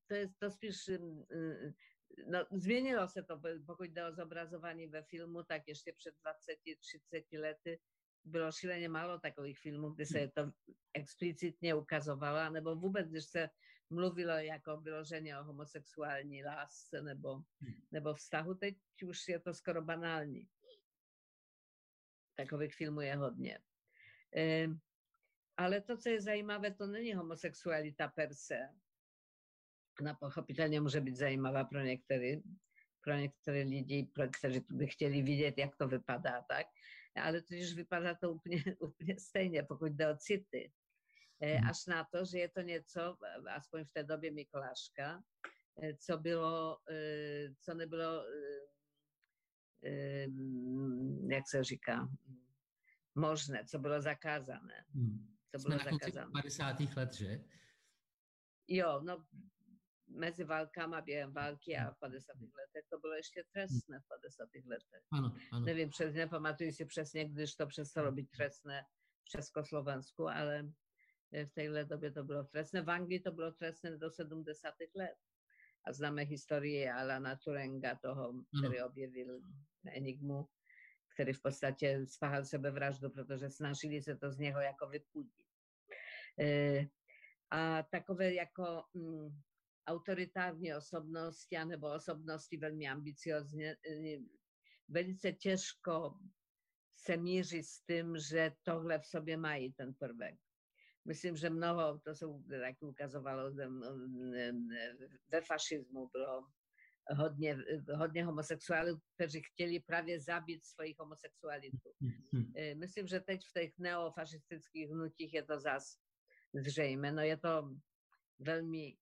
[0.07, 1.01] to jest to spíš, y,
[1.33, 1.75] y,
[2.27, 7.79] no, zmieniło się to, pokud jde o zobrazowanie we filmu, tak jeszcze przed 20-30 lety
[8.25, 10.51] było szalenie mało takich filmów, gdy się to
[10.95, 13.49] eksplicitnie ukazowało, no bo wobec, gdyż się
[13.91, 17.43] mówiło jako wyłożenie o homoseksualni lasce, nebo,
[17.93, 20.49] nebo vztahu, teď już je to skoro banalni.
[22.35, 23.59] Takových filmů je hodně.
[25.57, 28.69] Ale to, co jest zajímavé, to není homosexualita per se.
[30.01, 32.41] Ona pochopitelnie może być zajímavá pro některé,
[33.05, 36.67] pro některé lidi, pro, kteří by chtěli vidět, jak to vypadá, tak?
[37.15, 40.73] Ale totiž vypadá to úplně, úplně stejně, pokud jde o city.
[41.41, 41.67] Mhm.
[41.69, 43.19] Až na to, że je to nieco,
[43.51, 45.23] aspoň w tej dobie Mikolaszka,
[45.99, 46.81] co było,
[47.61, 48.25] co nie było,
[51.29, 52.09] jak się říká,
[53.15, 54.85] možné, co bylo zakázané.
[54.95, 55.37] Hmm.
[55.51, 56.33] Co bylo Jsme zakázané.
[56.33, 56.97] 50.
[56.97, 57.45] let, že?
[58.69, 59.27] Jo, no
[60.15, 62.33] mezi válkama, během války a v 50.
[62.41, 64.49] letech to bylo ještě trestné v 50.
[64.67, 65.03] letech.
[65.13, 65.67] Ano, ano.
[65.67, 68.85] Nevím, přes, nepamatuji si přesně, když to přestalo být trestné
[69.25, 70.73] v Československu, ale
[71.33, 72.83] v téhle době to bylo trestné.
[72.83, 74.75] V Anglii to bylo trestné do 70.
[74.95, 75.17] let.
[75.85, 79.41] A známe historii Alana Turenga, toho, který objevil
[79.87, 80.49] Enigmu,
[81.15, 85.47] který v podstatě spáchal sebevraždu, protože snažili se to z něho jako vypudit.
[86.41, 86.87] E,
[87.51, 88.85] a takové jako
[89.89, 94.19] mm, autoritární osobnosti, anebo osobnosti velmi ambiciozně, e,
[94.89, 96.19] velice těžko
[96.97, 100.35] se míří s tím, že tohle v sobě mají ten prvek.
[101.05, 102.27] Myslím, že mnoho, to se
[102.63, 103.55] jak ukazovalo
[105.33, 106.47] ve fašismu, bylo
[107.11, 107.59] hodně,
[107.95, 111.91] hodně homosexuálů, kteří chtěli právě zabít svých homosexualitů.
[112.01, 112.53] Mhm.
[112.57, 115.99] E, myslím, že teď v těch neofašistických hnutích je to zas
[116.55, 117.13] zřejmé.
[117.13, 117.71] No je to
[118.39, 118.97] velmi,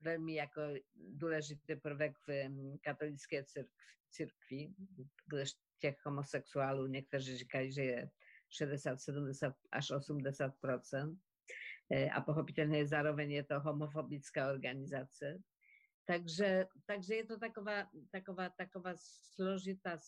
[0.00, 0.60] velmi jako
[0.96, 2.50] důležitý prvek v
[2.82, 3.44] katolické
[4.10, 4.74] církvi,
[5.26, 5.44] kde
[5.78, 8.10] těch homosexuálů někteří říkají, že je
[8.50, 10.54] 60, 70 až 80
[11.90, 15.38] e, a pochopitelně zároveň je to homofobická organizace.
[16.04, 18.92] Takže, takže je to taková, taková, taková
[19.34, 19.98] složitá,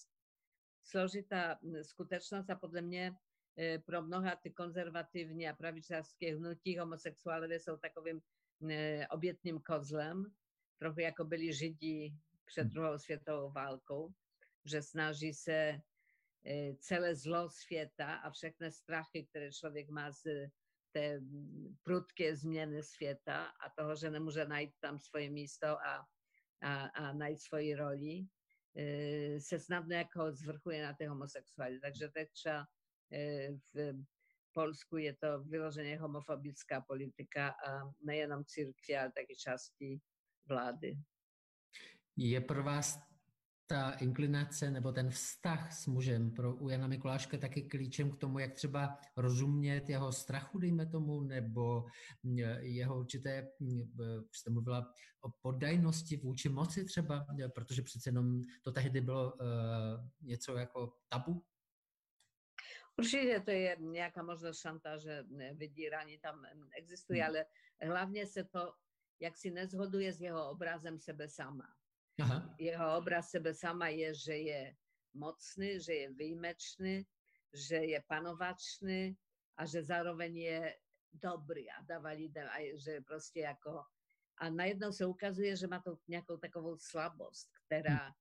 [0.85, 3.12] složitá skutečnost a podle mě
[3.59, 8.20] e, pro mnoha ty konzervativní a pravičářské hnutí homosexuálové jsou takovým
[8.71, 10.25] e, obětným kozlem,
[10.79, 12.71] trochu jako byli Židi před hmm.
[12.71, 14.12] druhou světovou válkou,
[14.64, 15.81] že snaží se
[16.47, 20.23] E, celé zlo světa a všechny strachy, které člověk má z
[20.92, 21.21] té
[21.83, 26.07] prudké změny světa a toho, že nemůže najít tam svoje místo a,
[26.62, 28.27] a, a najít svoji roli,
[28.77, 31.81] e, se snadno jako zvrchuje na té homosexualitě.
[31.81, 32.66] Takže teď třeba
[33.12, 33.92] e, v
[34.52, 40.00] Polsku je to vyloženě homofobická politika a nejenom církvi, ale taky části
[40.48, 40.98] vlády.
[42.16, 42.98] Je pro vás
[43.66, 48.38] ta inklinace nebo ten vztah s mužem pro u Jana Mikuláška taky klíčem k tomu,
[48.38, 51.84] jak třeba rozumět jeho strachu, dejme tomu, nebo
[52.61, 53.48] jeho určité,
[54.32, 59.40] jste mluvila o poddajnosti vůči moci třeba, protože přece jenom to tehdy bylo uh,
[60.20, 61.44] něco jako tabu?
[62.98, 67.28] Určitě to je nějaká možnost šantáže, vydírání tam existuje, hmm.
[67.28, 67.46] ale
[67.82, 68.74] hlavně se to,
[69.20, 71.74] jak si nezhoduje s jeho obrazem sebe sama.
[72.20, 72.54] Aha.
[72.58, 74.76] Jeho obraz sebe sama je, že je
[75.14, 77.06] mocný, že je výjimečný,
[77.54, 79.16] že je panovačný
[79.56, 80.74] a že zároveň je
[81.12, 83.82] dobrý a dáva lidem, a že prostě jako
[84.38, 88.14] a najednou se ukazuje, že má to nějakou takovou slabost, která,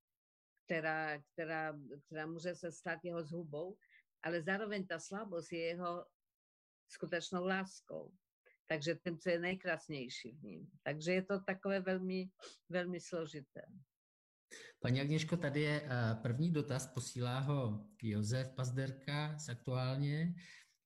[0.65, 1.73] která, která,
[2.05, 3.77] která může se stát jeho zhubou,
[4.23, 6.06] ale zároveň ta slabost je jeho
[6.88, 8.13] skutečnou láskou.
[8.67, 10.67] Takže tím, co je nejkrásnější v ním.
[10.84, 12.30] Takže je to takové velmi,
[12.69, 13.62] velmi složité.
[14.80, 20.36] Paní Agněško, tady je eh, první dotaz, posílá ho Josef Pazderka z Aktuálně.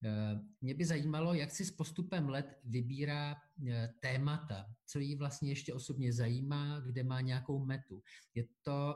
[0.05, 3.35] Eh, mě by zajímalo, jak si s postupem let vybírá
[3.67, 8.01] eh, témata, co jí vlastně ještě osobně zajímá, kde má nějakou metu.
[8.35, 8.95] Je to,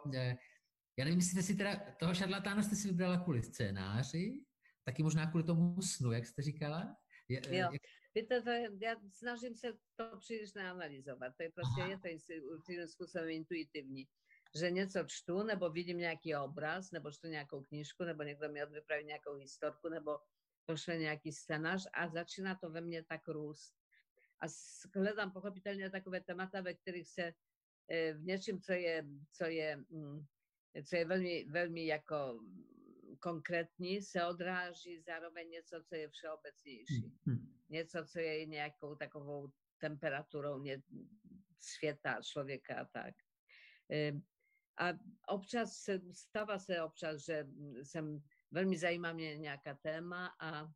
[0.97, 4.43] já nevím, jestli si teda, toho šarlatána jste si vybrala kvůli scénáři,
[4.83, 6.97] taky možná kvůli tomu snu, jak jste říkala?
[7.29, 7.53] Je, jo.
[7.53, 7.71] Jak...
[8.15, 8.49] Víte, to,
[8.81, 11.33] já snažím se to příliš neanalizovat.
[11.37, 11.91] To je prostě, Aha.
[11.91, 14.07] je to určitým způsobem intuitivní
[14.55, 19.05] že něco čtu, nebo vidím nějaký obraz, nebo čtu nějakou knižku, nebo někdo mi vypraví
[19.05, 20.19] nějakou historku, nebo
[20.65, 23.73] pošle nějaký scénář a začíná to ve mně tak růst.
[24.41, 24.45] A
[24.95, 27.33] hledám pochopitelně takové témata, ve kterých se
[27.91, 29.83] e, v něčem, co je, co je,
[30.75, 32.39] mm, co je velmi, velmi jako
[33.19, 37.13] konkrétní, se odráží zároveň něco, co je všeobecnější.
[37.25, 37.55] Hmm.
[37.69, 40.63] Něco, co je nějakou takovou temperaturou
[41.59, 43.15] světa, člověka a tak.
[43.91, 44.11] E,
[44.77, 44.93] a
[45.27, 47.47] občas stává se občas, že
[47.83, 48.19] jsem
[48.51, 50.67] velmi zajímá mě nějaká téma a,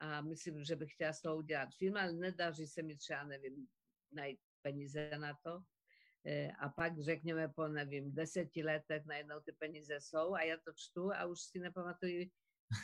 [0.00, 3.66] a myslím, že bych chtěla z toho udělat film, ale nedaří se mi třeba, nevím,
[4.12, 5.62] najít peníze na to.
[6.26, 10.72] E, a pak řekněme po, nevím, deseti letech najednou ty peníze jsou a já to
[10.76, 12.30] čtu a už si nepamatuju,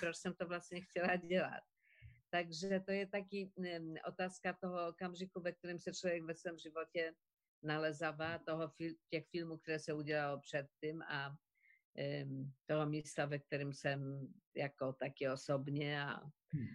[0.00, 1.62] proč jsem to vlastně chtěla dělat.
[2.30, 3.52] Takže to je taky
[4.08, 7.14] otázka toho okamžiku, ve kterém se člověk ve svém životě
[7.62, 8.72] nalezává toho,
[9.10, 11.36] těch filmů, které se udělalo předtím a
[12.66, 16.20] toho místa, ve kterém jsem jako taky osobně a,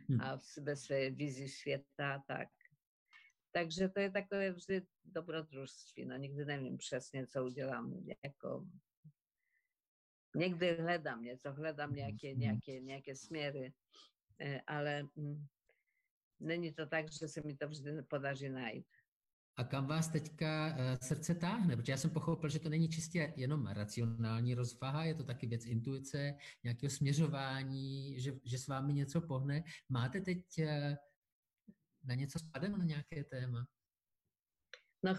[0.10, 0.22] Hmm.
[0.22, 2.48] a ve své vizi světa, tak.
[3.51, 6.05] Takže to je takové vždy dobrodružství.
[6.05, 8.03] No nikdy nevím přesně, co udělám.
[8.23, 8.67] Jako,
[10.35, 13.73] někdy hledám něco, hledám nějaké, nějaké, nějaké směry,
[14.39, 15.45] eh, ale mm,
[16.39, 18.88] není to tak, že se mi to vždy podaří najít.
[19.57, 21.75] A kam vás teďka eh, srdce táhne?
[21.75, 25.65] Protože já jsem pochopil, že to není čistě jenom racionální rozvaha, je to taky věc
[25.65, 29.63] intuice, nějakého směřování, že, že s vámi něco pohne.
[29.89, 30.97] Máte teď eh,
[32.10, 33.67] na něco spadem, na nějaké téma?
[35.04, 35.13] No,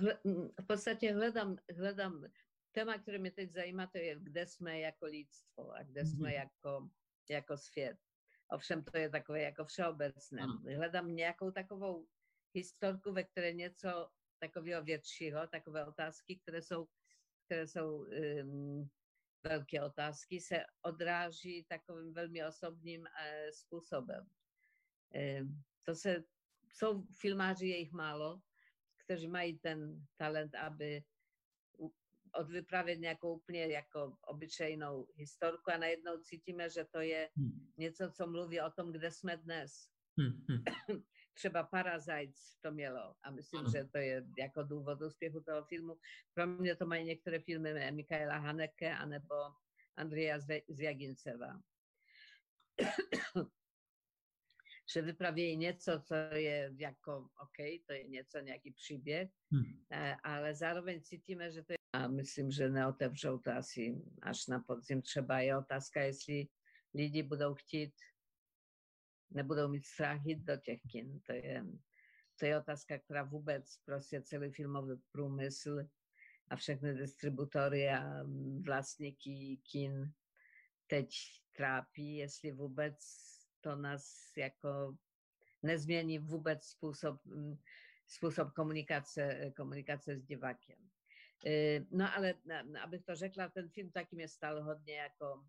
[0.60, 2.24] v podstatě hledám, hledám
[2.72, 6.34] téma, které mě teď zajímá, to je, kde jsme jako lidstvo a kde jsme mm-hmm.
[6.34, 6.90] jako,
[7.30, 7.98] jako svět.
[8.50, 10.42] Ovšem to je takové jako všeobecné.
[10.76, 12.06] Hledám nějakou takovou
[12.54, 16.88] historku, ve které něco takového většího, takové otázky, které jsou,
[17.44, 18.06] které jsou
[18.42, 18.90] um,
[19.42, 24.26] velké otázky, se odráží takovým velmi osobním uh, způsobem.
[25.40, 26.24] Um, to se,
[26.72, 28.40] jsou filmáři, je jich málo,
[29.04, 31.02] kteří mají ten talent, aby
[32.34, 37.72] odvyprávět nějakou úplně jako obyčejnou historku a najednou cítíme, že to je hmm.
[37.76, 39.72] něco, co mluví o tom, kde jsme dnes.
[40.18, 40.44] Hmm.
[40.48, 40.64] hmm.
[41.34, 43.70] třeba Parasites to mělo a myslím, ano.
[43.70, 45.96] že to je jako důvod úspěchu toho filmu.
[46.34, 49.34] Pro mě to mají některé filmy Mikaela Haneke anebo
[49.96, 51.60] Andreja Zjaginceva.
[54.92, 59.84] že vypravějí něco, co je jako OK, to je něco, nějaký příběh, hmm.
[59.92, 64.58] Eh, ale zároveň cítíme, že to je a myslím, že neotevřou to asi až na
[64.58, 65.02] podzim.
[65.02, 66.46] Třeba je otázka, jestli
[66.94, 67.92] lidi budou chtít
[69.30, 71.20] nebudou mít strach jít do těch kin.
[71.20, 71.64] To je,
[72.38, 75.78] to je otázka, která vůbec prostě celý filmový průmysl
[76.50, 78.24] a všechny distributory a
[78.66, 80.12] vlastníky kin
[80.86, 81.10] teď
[81.56, 82.96] trápí, jestli vůbec
[83.60, 84.96] to nás jako
[85.62, 87.20] nezmění vůbec způsob,
[88.06, 90.78] způsob komunikace, komunikace s divákem.
[91.46, 92.34] E, no ale
[92.82, 95.44] abych to řekla, ten film taky mě stal hodně jako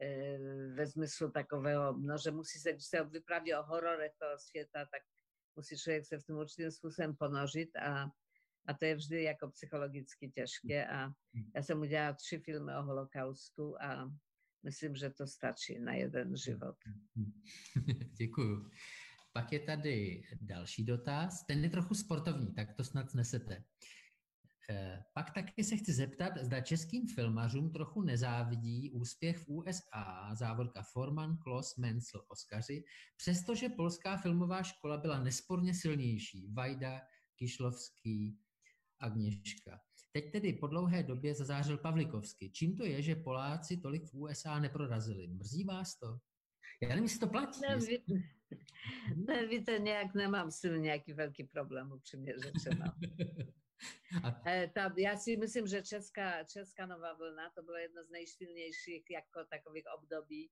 [0.00, 0.38] E,
[0.74, 5.02] ve smyslu takového, no, že musí se, když se vypraví o hororech toho světa, tak
[5.56, 8.10] musí člověk se v tom určitým způsobem ponožit a,
[8.66, 11.10] a to je vždy jako psychologicky těžké a
[11.54, 14.12] já jsem udělala tři filmy o holokaustu a
[14.62, 16.76] myslím, že to stačí na jeden život.
[18.18, 18.70] Děkuju.
[19.32, 23.64] Pak je tady další dotaz, ten je trochu sportovní, tak to snad snesete.
[24.70, 30.82] Eh, pak taky se chci zeptat, zda českým filmařům trochu nezávidí úspěch v USA, závodka
[30.82, 32.84] Forman, Klos, Menzel, Oskaři,
[33.16, 36.48] přestože polská filmová škola byla nesporně silnější.
[36.52, 37.00] Vajda,
[37.36, 38.38] Kišlovský,
[39.00, 39.80] Agněška.
[40.12, 42.52] Teď tedy po dlouhé době zazářil Pavlikovský.
[42.52, 45.26] Čím to je, že Poláci tolik v USA neprorazili?
[45.26, 46.18] Mrzí vás to?
[46.82, 47.60] Já nevím, jestli to platí.
[47.60, 48.04] Ne, ví,
[49.26, 52.84] ne, víte, nějak nemám s tím nějaký velký problém, upřímně řečeno.
[54.24, 54.42] A...
[54.46, 59.10] Eh, ta, já si myslím, že česká, česká nová vlna to bylo jedno z nejsilnějších
[59.10, 60.50] jako takových období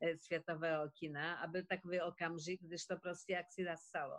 [0.00, 4.18] eh, světového kina a byl takový okamžik, když to prostě jak si nastalo.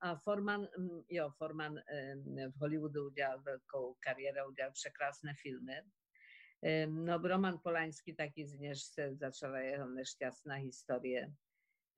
[0.00, 1.74] A Forman, mm, jo, Forman
[2.50, 5.82] v Hollywoodu udělal velkou kariéru, udělal překrásné filmy.
[6.86, 11.32] No, Roman Polański taky z něž se začala jeho nešťastná historie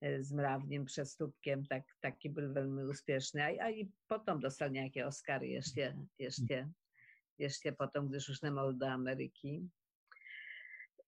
[0.00, 3.40] E, s mravním přestupkem, tak taky byl velmi úspěšný.
[3.40, 6.68] A, a i potom dostal nějaké Oscary ještě, ještě,
[7.38, 9.70] ještě potom, když už nemohl do Ameriky.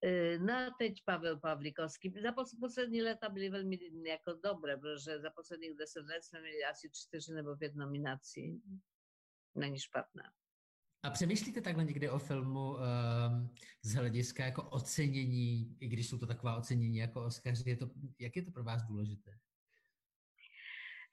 [0.04, 2.12] A teď Pavel Pawlikowski.
[2.22, 6.90] Za poslední lata byly velmi jako dobre, protože za posledních deset let jsme měli asi
[6.92, 8.62] čtyři nebo pět nominací.
[9.54, 10.32] Není špatná.
[11.02, 16.26] A přemýšlíte takhle někdy o filmu um, z hlediska jako ocenění, i když jsou to
[16.26, 19.38] taková ocenění jako Oscaři, je to, jak je to pro vás důležité?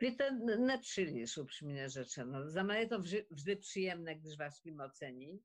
[0.01, 2.49] Víte, nepříliš upřímně řečeno.
[2.49, 5.39] Za mě je to vždy, vždy příjemné, když váš film ocení,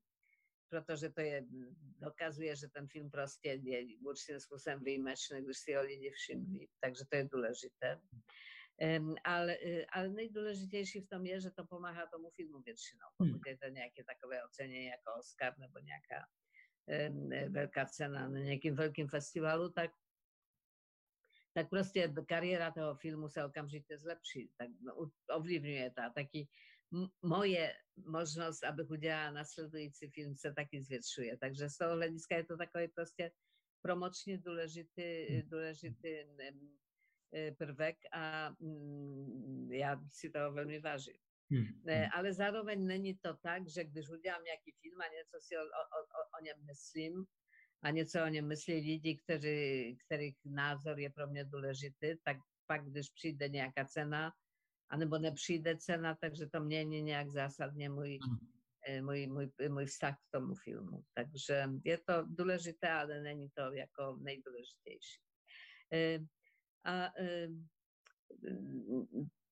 [0.73, 1.45] protože to je,
[1.99, 6.67] dokazuje, že ten film prostě je určitým způsobem výjimečný, když si ho lidi všimli.
[6.79, 8.01] Takže to je důležité.
[9.23, 13.07] Ale, e, ale nejdůležitější v tom je, že to pomáhá tomu filmu většinou.
[13.19, 13.31] Hmm.
[13.31, 16.25] Pokud je to nějaké takové ocenění jako Oscar nebo nějaká
[17.49, 19.91] velká cena na nějakým velkým festivalu, tak
[21.53, 26.01] tak prostě kariéra toho filmu se okamžitě zlepší, tak no, ovlivňuje to.
[26.15, 26.47] Taky
[27.21, 27.73] moje
[28.05, 31.37] možnost, abych udělala nasledující film, se taky zvětšuje.
[31.37, 33.31] Takže z toho hlediska je to takový prostě
[33.81, 35.49] promočně důležitý, hmm.
[35.49, 36.09] důležitý
[37.33, 41.17] E, prvek a mm, já si toho velmi vážím.
[41.51, 41.65] Hmm.
[41.65, 42.09] hmm.
[42.13, 45.63] Ale zároveň není to tak, že když udělám nějaký film a něco si o, o,
[45.63, 47.25] o, o něm myslím
[47.83, 52.37] a něco o něm myslí lidi, kteří, kterých názor je pro mě důležitý, tak
[52.67, 54.31] pak, když přijde nějaká cena,
[54.89, 58.19] anebo nepřijde cena, takže to mění nějak zásadně můj,
[59.01, 61.03] můj, můj, můj vztah k tomu filmu.
[61.13, 65.21] Takže je to důležité, ale není to jako nejdůležitější.
[66.85, 67.47] A eh,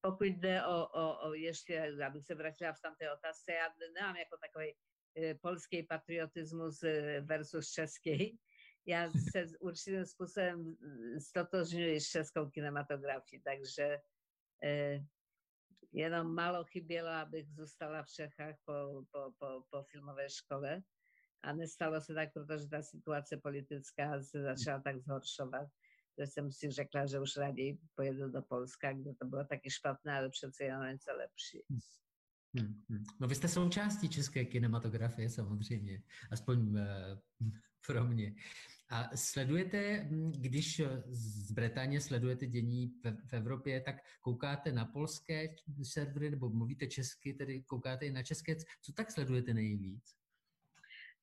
[0.01, 4.38] pokud jde o, o, o ještě, abych se vrátila v tamté otázce, já nemám jako
[4.38, 4.73] takový
[5.41, 6.84] polský patriotismus
[7.21, 8.39] versus český.
[8.86, 10.75] Já se určitým způsobem
[11.19, 13.97] stotožňuji s českou kinematografií, takže
[15.93, 20.81] jenom málo chybělo, abych zůstala v Čechách po, po, po, po filmové škole.
[21.43, 25.67] A nestalo se tak, protože ta situace politická se začala tak zhoršovat,
[26.19, 30.17] že jsem si řekla, že už raději pojedu do Polska, kde to bylo taky špatné,
[30.17, 31.63] ale přece jenom něco lepší.
[32.53, 33.03] Hmm, hmm.
[33.19, 36.79] No vy jste součástí české kinematografie samozřejmě, aspoň uh,
[37.87, 38.35] pro mě.
[38.91, 42.87] A sledujete, hm, když z Británie sledujete dění
[43.27, 48.55] v, Evropě, tak koukáte na polské servery, nebo mluvíte česky, tedy koukáte i na české.
[48.81, 50.15] Co tak sledujete nejvíc?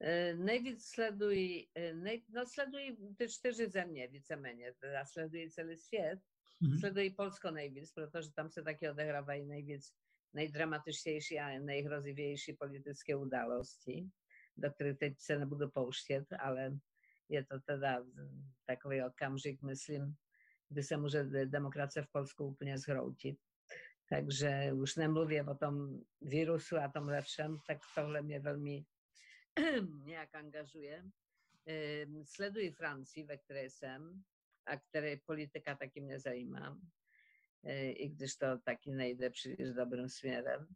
[0.00, 6.20] E, nejvíc sledují, e, nej, no sledují ty čtyři země víceméně, teda sledují celý svět.
[6.60, 6.78] Mhm.
[6.78, 9.92] Sledují Polsko nejvíc, protože tam se taky odehrávají nejvíc
[10.32, 14.08] nejdramatičtější a nejhrozivější politické události,
[14.56, 16.78] do kterých teď se nebudu pouštět, ale
[17.28, 18.04] je to teda
[18.66, 20.14] takový okamžik, myslím,
[20.68, 23.38] kdy se může demokracie v Polsku úplně zhroutit.
[24.10, 28.84] Takže už nemluvím o tom virusu a tomhle všem, tak tohle mě velmi
[30.04, 31.04] nějak angažuje.
[32.24, 34.22] Sleduji Francii, ve které jsem
[34.66, 36.80] a které politika taky mě zajímá,
[37.64, 40.66] e, i když to taky nejde příliš dobrým směrem.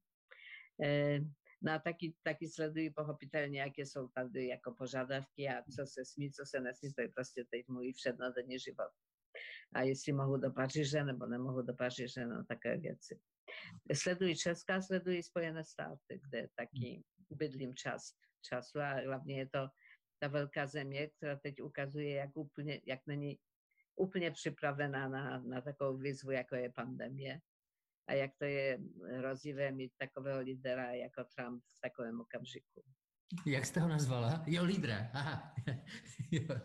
[1.63, 6.05] Ehm, no a taky, taky sledují pochopitelně, jaké jsou tady jako požadavky a co se
[6.05, 8.91] smí, co se nesmí, to je prostě teď můj všednodenní život.
[9.73, 13.21] A jestli mohu do Paříže nebo nemohu do Paříže, no také věci.
[13.93, 19.69] Sledují Česká, sledují Spojené státy, kde taky bydlím čas, času a hlavně je to
[20.19, 23.39] ta velká země, která teď ukazuje, jak, úplně, jak není
[23.97, 27.41] úplně připravená na, na takovou výzvu, jako je pandemie
[28.09, 28.79] a jak to je
[29.17, 32.83] hrozivé mít takového lídera jako Trump v takovém okamžiku.
[33.47, 34.45] Jak jste ho nazvala?
[34.47, 35.11] Jo, lídra.
[35.13, 35.55] Aha.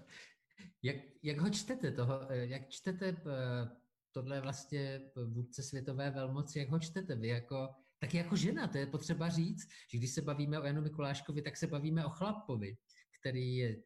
[0.84, 2.28] jak, jak ho čtete toho?
[2.30, 3.70] Jak čtete eh,
[4.12, 7.70] tohle vlastně vůdce světové velmoci, jak ho čtete vy jako,
[8.00, 11.58] tak jako žena, to je potřeba říct, že když se bavíme o Janu Mikuláškovi, tak
[11.58, 12.78] se bavíme o chlapovi,
[13.20, 13.78] který je,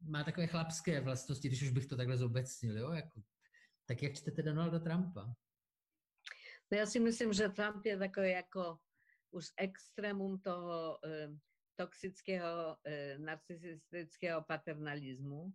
[0.00, 2.90] má takové chlapské vlastnosti, když už bych to takhle zobecnil, jo?
[2.90, 3.22] Jako,
[3.86, 5.34] tak jak čtete Donalda Trumpa?
[6.72, 8.78] No já si myslím, že Trump je takový jako
[9.30, 11.28] už extrémum toho eh,
[11.76, 15.52] toxického, eh, narcistického paternalismu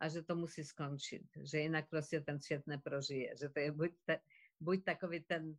[0.00, 3.90] a že to musí skončit, že jinak prostě ten svět neprožije, že to je buď,
[4.04, 4.20] te,
[4.60, 5.56] buď takový ten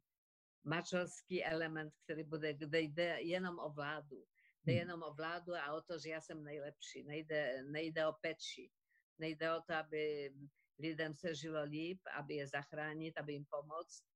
[0.63, 4.25] mačovský element, který bude, kde jde jenom o vládu.
[4.65, 4.79] Jde hmm.
[4.79, 7.03] jenom o vládu a o to, že já jsem nejlepší.
[7.03, 8.71] Nejde, nejde o peči.
[9.17, 10.33] Nejde o to, aby
[10.79, 14.14] lidem se žilo líp, aby je zachránit, aby jim pomoct, E,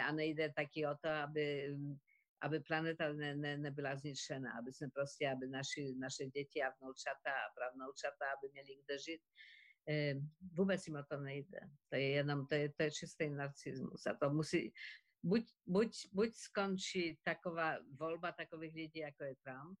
[0.00, 1.76] a nejde taky o to, aby,
[2.42, 7.30] aby planeta ne, ne, nebyla zničena, aby jsme prostě, aby naši, naše děti a vnoučata
[7.30, 9.20] a pravnoučata, aby měli kde žít.
[9.88, 10.14] E,
[10.52, 11.60] vůbec jim o to nejde.
[11.88, 14.06] To je jenom, to je, to je čistý narcismus.
[14.06, 14.72] A to musí,
[15.22, 19.78] buď, buď, buď skončí taková volba takových lidí, jako je Trump,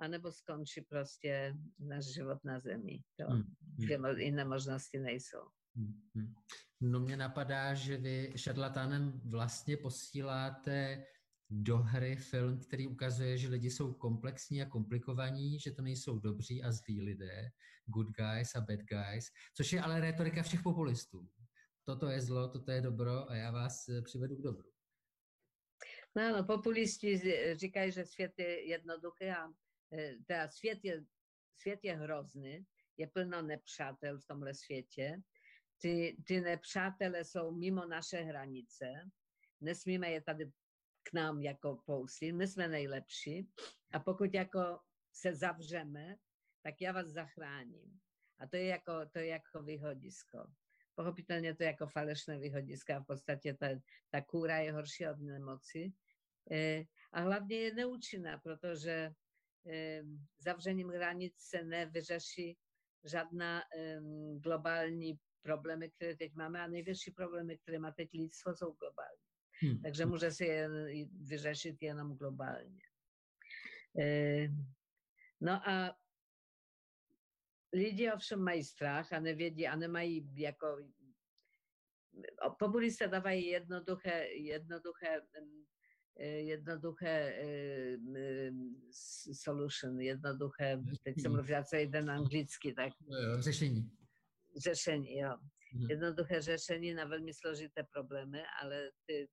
[0.00, 2.98] anebo skončí prostě náš život na zemi.
[3.20, 3.42] To, hmm.
[3.78, 4.18] hmm.
[4.18, 5.48] Jiné možnosti nejsou.
[5.76, 6.34] Hmm, hmm.
[6.80, 11.06] No mě napadá, že vy šarlatánem vlastně posíláte
[11.50, 16.62] do hry film, který ukazuje, že lidi jsou komplexní a komplikovaní, že to nejsou dobří
[16.62, 17.50] a zlí lidé,
[17.86, 21.28] good guys a bad guys, což je ale retorika všech populistů.
[21.84, 24.72] Toto je zlo, toto je dobro a já vás eh, přivedu k dobru.
[26.16, 27.20] No, no populisti
[27.52, 29.48] říkají, že svět je jednoduchý a
[29.92, 31.04] eh, teda svět je,
[31.60, 32.66] svět je hrozný,
[32.96, 35.22] je plno nepřátel v tomhle světě
[35.82, 38.86] ty, ty nepřátelé jsou mimo naše hranice,
[39.60, 40.46] nesmíme je tady
[41.02, 43.48] k nám jako pouslit, my jsme nejlepší
[43.92, 44.78] a pokud jako
[45.12, 46.16] se zavřeme,
[46.62, 48.00] tak já vás zachráním.
[48.38, 50.38] A to je jako, to je jako výhodisko.
[50.94, 53.66] Pochopitelně to je jako falešné výhodisko a v podstatě ta,
[54.10, 55.92] ta kůra je horší od nemoci.
[56.50, 59.14] E, a hlavně je neúčinná, protože
[59.66, 60.02] e,
[60.38, 62.58] zavřením hranic se nevyřeší
[63.04, 63.62] žádná
[64.38, 69.22] globální problémy, které teď máme a největší problémy, které má teď lidstvo, jsou globální.
[69.62, 69.82] Hmm.
[69.82, 70.68] Takže může se je
[71.20, 72.80] vyřešit jenom globálně.
[74.00, 74.48] E,
[75.40, 75.96] no a
[77.74, 80.66] Lidi ovšem mají strach a nevědí a nemají jako
[82.58, 85.20] populista dávají jednoduché, jednoduché
[86.16, 87.46] E, jednoduché e,
[88.16, 88.52] e,
[89.32, 92.92] solution, jednoduché, teď jsem mluvila co jeden anglicky, tak.
[93.38, 93.90] Řešení.
[94.56, 95.36] Řešení, jo.
[95.74, 95.90] Mhm.
[95.90, 99.28] Jednoduché řešení na velmi složité problémy, ale ty,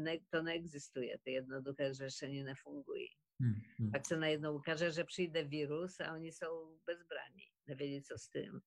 [0.00, 3.06] ne, to neexistuje, ty jednoduché řešení nefungují.
[3.40, 3.90] Hmm, hmm.
[3.90, 8.60] Pak se najednou ukáže, že přijde virus a oni jsou bezbraní, nevědí, co s tím.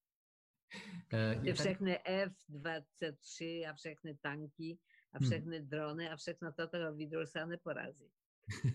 [1.43, 4.77] Ty všechny F-23 a všechny tanky
[5.13, 5.29] a hmm.
[5.29, 8.11] všechny drony a všechno to toho Vidrusa neporazí.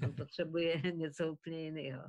[0.02, 2.02] On něco úplně jiného.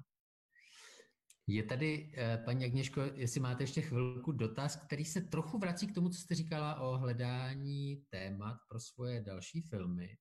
[1.48, 5.93] Je tady, eh, paní Agněško, jestli máte ještě chvilku dotaz, který se trochu vrací k
[5.93, 10.18] tomu, co jste říkala o hledání témat pro svoje další filmy.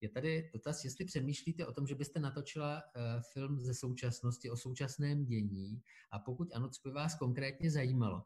[0.00, 4.56] Je tady dotaz, jestli přemýšlíte o tom, že byste natočila uh, film ze současnosti o
[4.56, 5.82] současném dění
[6.12, 8.16] a pokud ano, co by vás konkrétně zajímalo.
[8.16, 8.24] Uh,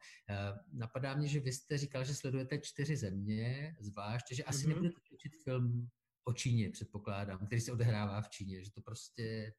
[0.72, 4.68] napadá mě, že vy jste říkal, že sledujete čtyři země, zvlášť, že asi mm-hmm.
[4.68, 5.89] nebudete točit film
[6.24, 9.53] o Číně, předpokládám, který se odehrává v Číně, že to prostě...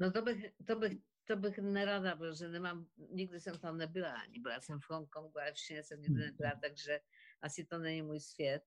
[0.00, 4.38] No to bych, to bych, to bych nerada, protože nemám, nikdy jsem tam nebyla, ani
[4.38, 6.60] byla jsem v Hongkongu, ale v Číně jsem nikdy nebyla, mhm.
[6.60, 7.00] takže
[7.42, 8.62] asi to není můj svět.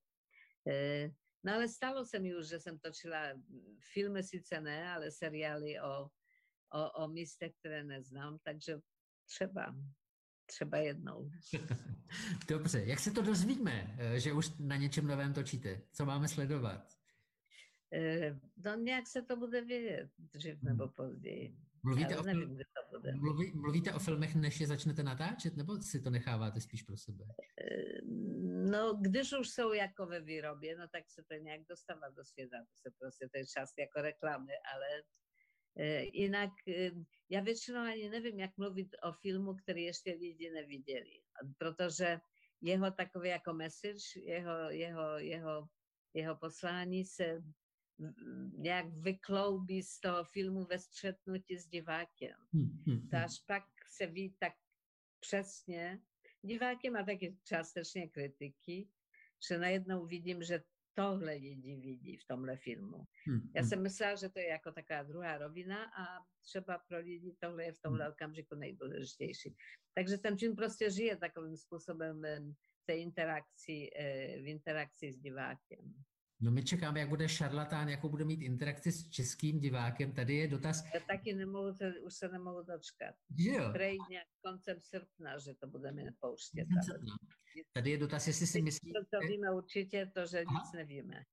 [0.67, 1.09] E,
[1.43, 3.19] no ale stalo se mi już, že jsem točila
[3.93, 6.09] filmy sice ne, ale seriály o,
[6.73, 8.79] o, o místech, které neznám, takže
[9.25, 9.75] třeba,
[10.45, 11.29] třeba jednou.
[12.47, 15.81] Dobře, jak se to dozvíme, e, že už na něčem novém točíte?
[15.91, 16.97] Co máme sledovat?
[17.93, 20.93] E, no nějak se to bude vědět, dřív nebo hmm.
[20.93, 21.57] později.
[21.85, 22.59] Mluvíte, o, nevím.
[23.15, 27.25] Mluví, mluvíte o filmech, než je začnete natáčet, nebo si to necháváte spíš pro sebe?
[28.71, 32.57] No, když už jsou jako ve výrobě, no tak se to nějak dostává do světa,
[32.57, 34.87] to se prostě, je čas jako reklamy, ale
[35.77, 36.91] e, jinak e,
[37.29, 41.21] já většinou ani nevím, jak mluvit o filmu, který ještě lidi neviděli,
[41.57, 42.19] protože
[42.61, 45.67] jeho takový jako message, jeho, jeho, jeho,
[46.13, 47.41] jeho poslání se
[48.57, 52.35] nějak vykloubí z toho filmu ve střetnutí s divákem.
[52.53, 53.23] Hmm, hmm, hmm.
[53.23, 54.53] až pak se ví tak
[55.19, 55.99] přesně.
[56.41, 58.89] Diváky má taky částečně kritiky,
[59.49, 63.03] že najednou vidím, že tohle lidi vidí v tomhle filmu.
[63.27, 67.35] Hmm, Já jsem myslela, že to je jako taková druhá rovina a třeba pro lidi
[67.39, 69.55] tohle je v tomhle okamžiku nejdůležitější.
[69.93, 72.21] Takže ten film prostě žije takovým způsobem
[72.85, 75.93] té interakci, eh, v interakci s divákem.
[76.45, 80.11] No my čekáme, jak bude šarlatán, jakou bude mít interakci s českým divákem.
[80.11, 80.83] Tady je dotaz.
[80.93, 81.73] Já taky nemohu,
[82.05, 83.15] už se nemohu dočkat.
[83.37, 83.69] Jo.
[83.73, 86.67] Prej nějak koncem srpna, že to budeme pouštět.
[87.73, 88.99] Tady je dotaz, jestli si myslíte...
[88.99, 90.59] To víme určitě, to, že Aha.
[90.59, 91.23] nic nevíme.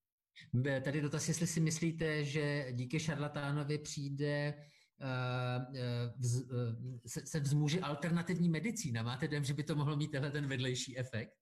[0.84, 4.54] Tady je dotaz, jestli si myslíte, že díky šarlatánovi přijde
[5.00, 9.02] uh, vz, uh, se, se vzmůže alternativní medicína.
[9.02, 11.41] Máte dojem, že by to mohlo mít tenhle ten vedlejší efekt?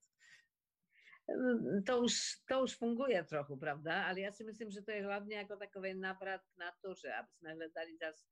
[1.86, 2.14] To už,
[2.48, 4.06] to už funguje trochu, prawda?
[4.06, 7.50] Ale ja si myslím, že to je hlavne ako takový návrat k naturze, aby sme
[7.54, 8.22] hledali zase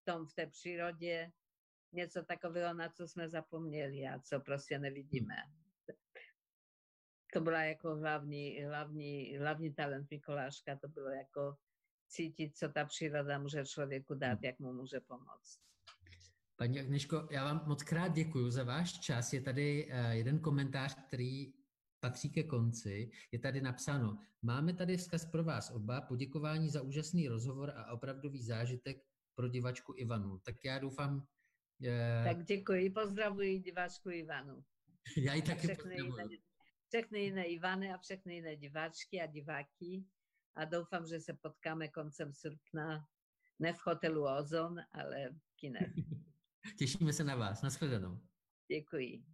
[0.04, 1.14] tom, v tej přírode
[1.92, 5.36] něco takového, na co jsme zapomněli a co prostě nevidíme.
[7.32, 11.56] To byla jako hlavní, hlavní, hlavní talent Mikoláška, to bylo jako
[12.08, 15.60] cítit, co ta příroda může člověku dát, jak mu může pomoct.
[16.56, 19.32] Paní Agnieszko, já vám moc krát děkuji za váš čas.
[19.32, 21.59] Je tady eh, jeden komentář, který
[22.00, 27.28] patří ke konci, je tady napsáno, máme tady vzkaz pro vás oba, poděkování za úžasný
[27.28, 30.38] rozhovor a opravdový zážitek pro divačku Ivanu.
[30.38, 31.26] Tak já doufám...
[31.78, 32.22] Je...
[32.24, 34.64] Tak děkuji, pozdravuji divačku Ivanu.
[35.16, 36.32] Já ji taky všechny pozdravuji.
[36.32, 36.42] Jiné,
[36.88, 40.04] všechny jiné Ivany a všechny jiné diváčky a diváky
[40.56, 43.06] a doufám, že se potkáme koncem srpna
[43.58, 45.92] ne v hotelu Ozon, ale v kinech.
[46.78, 47.62] Těšíme se na vás.
[47.62, 48.20] Naschledanou.
[48.68, 49.24] Děkuji.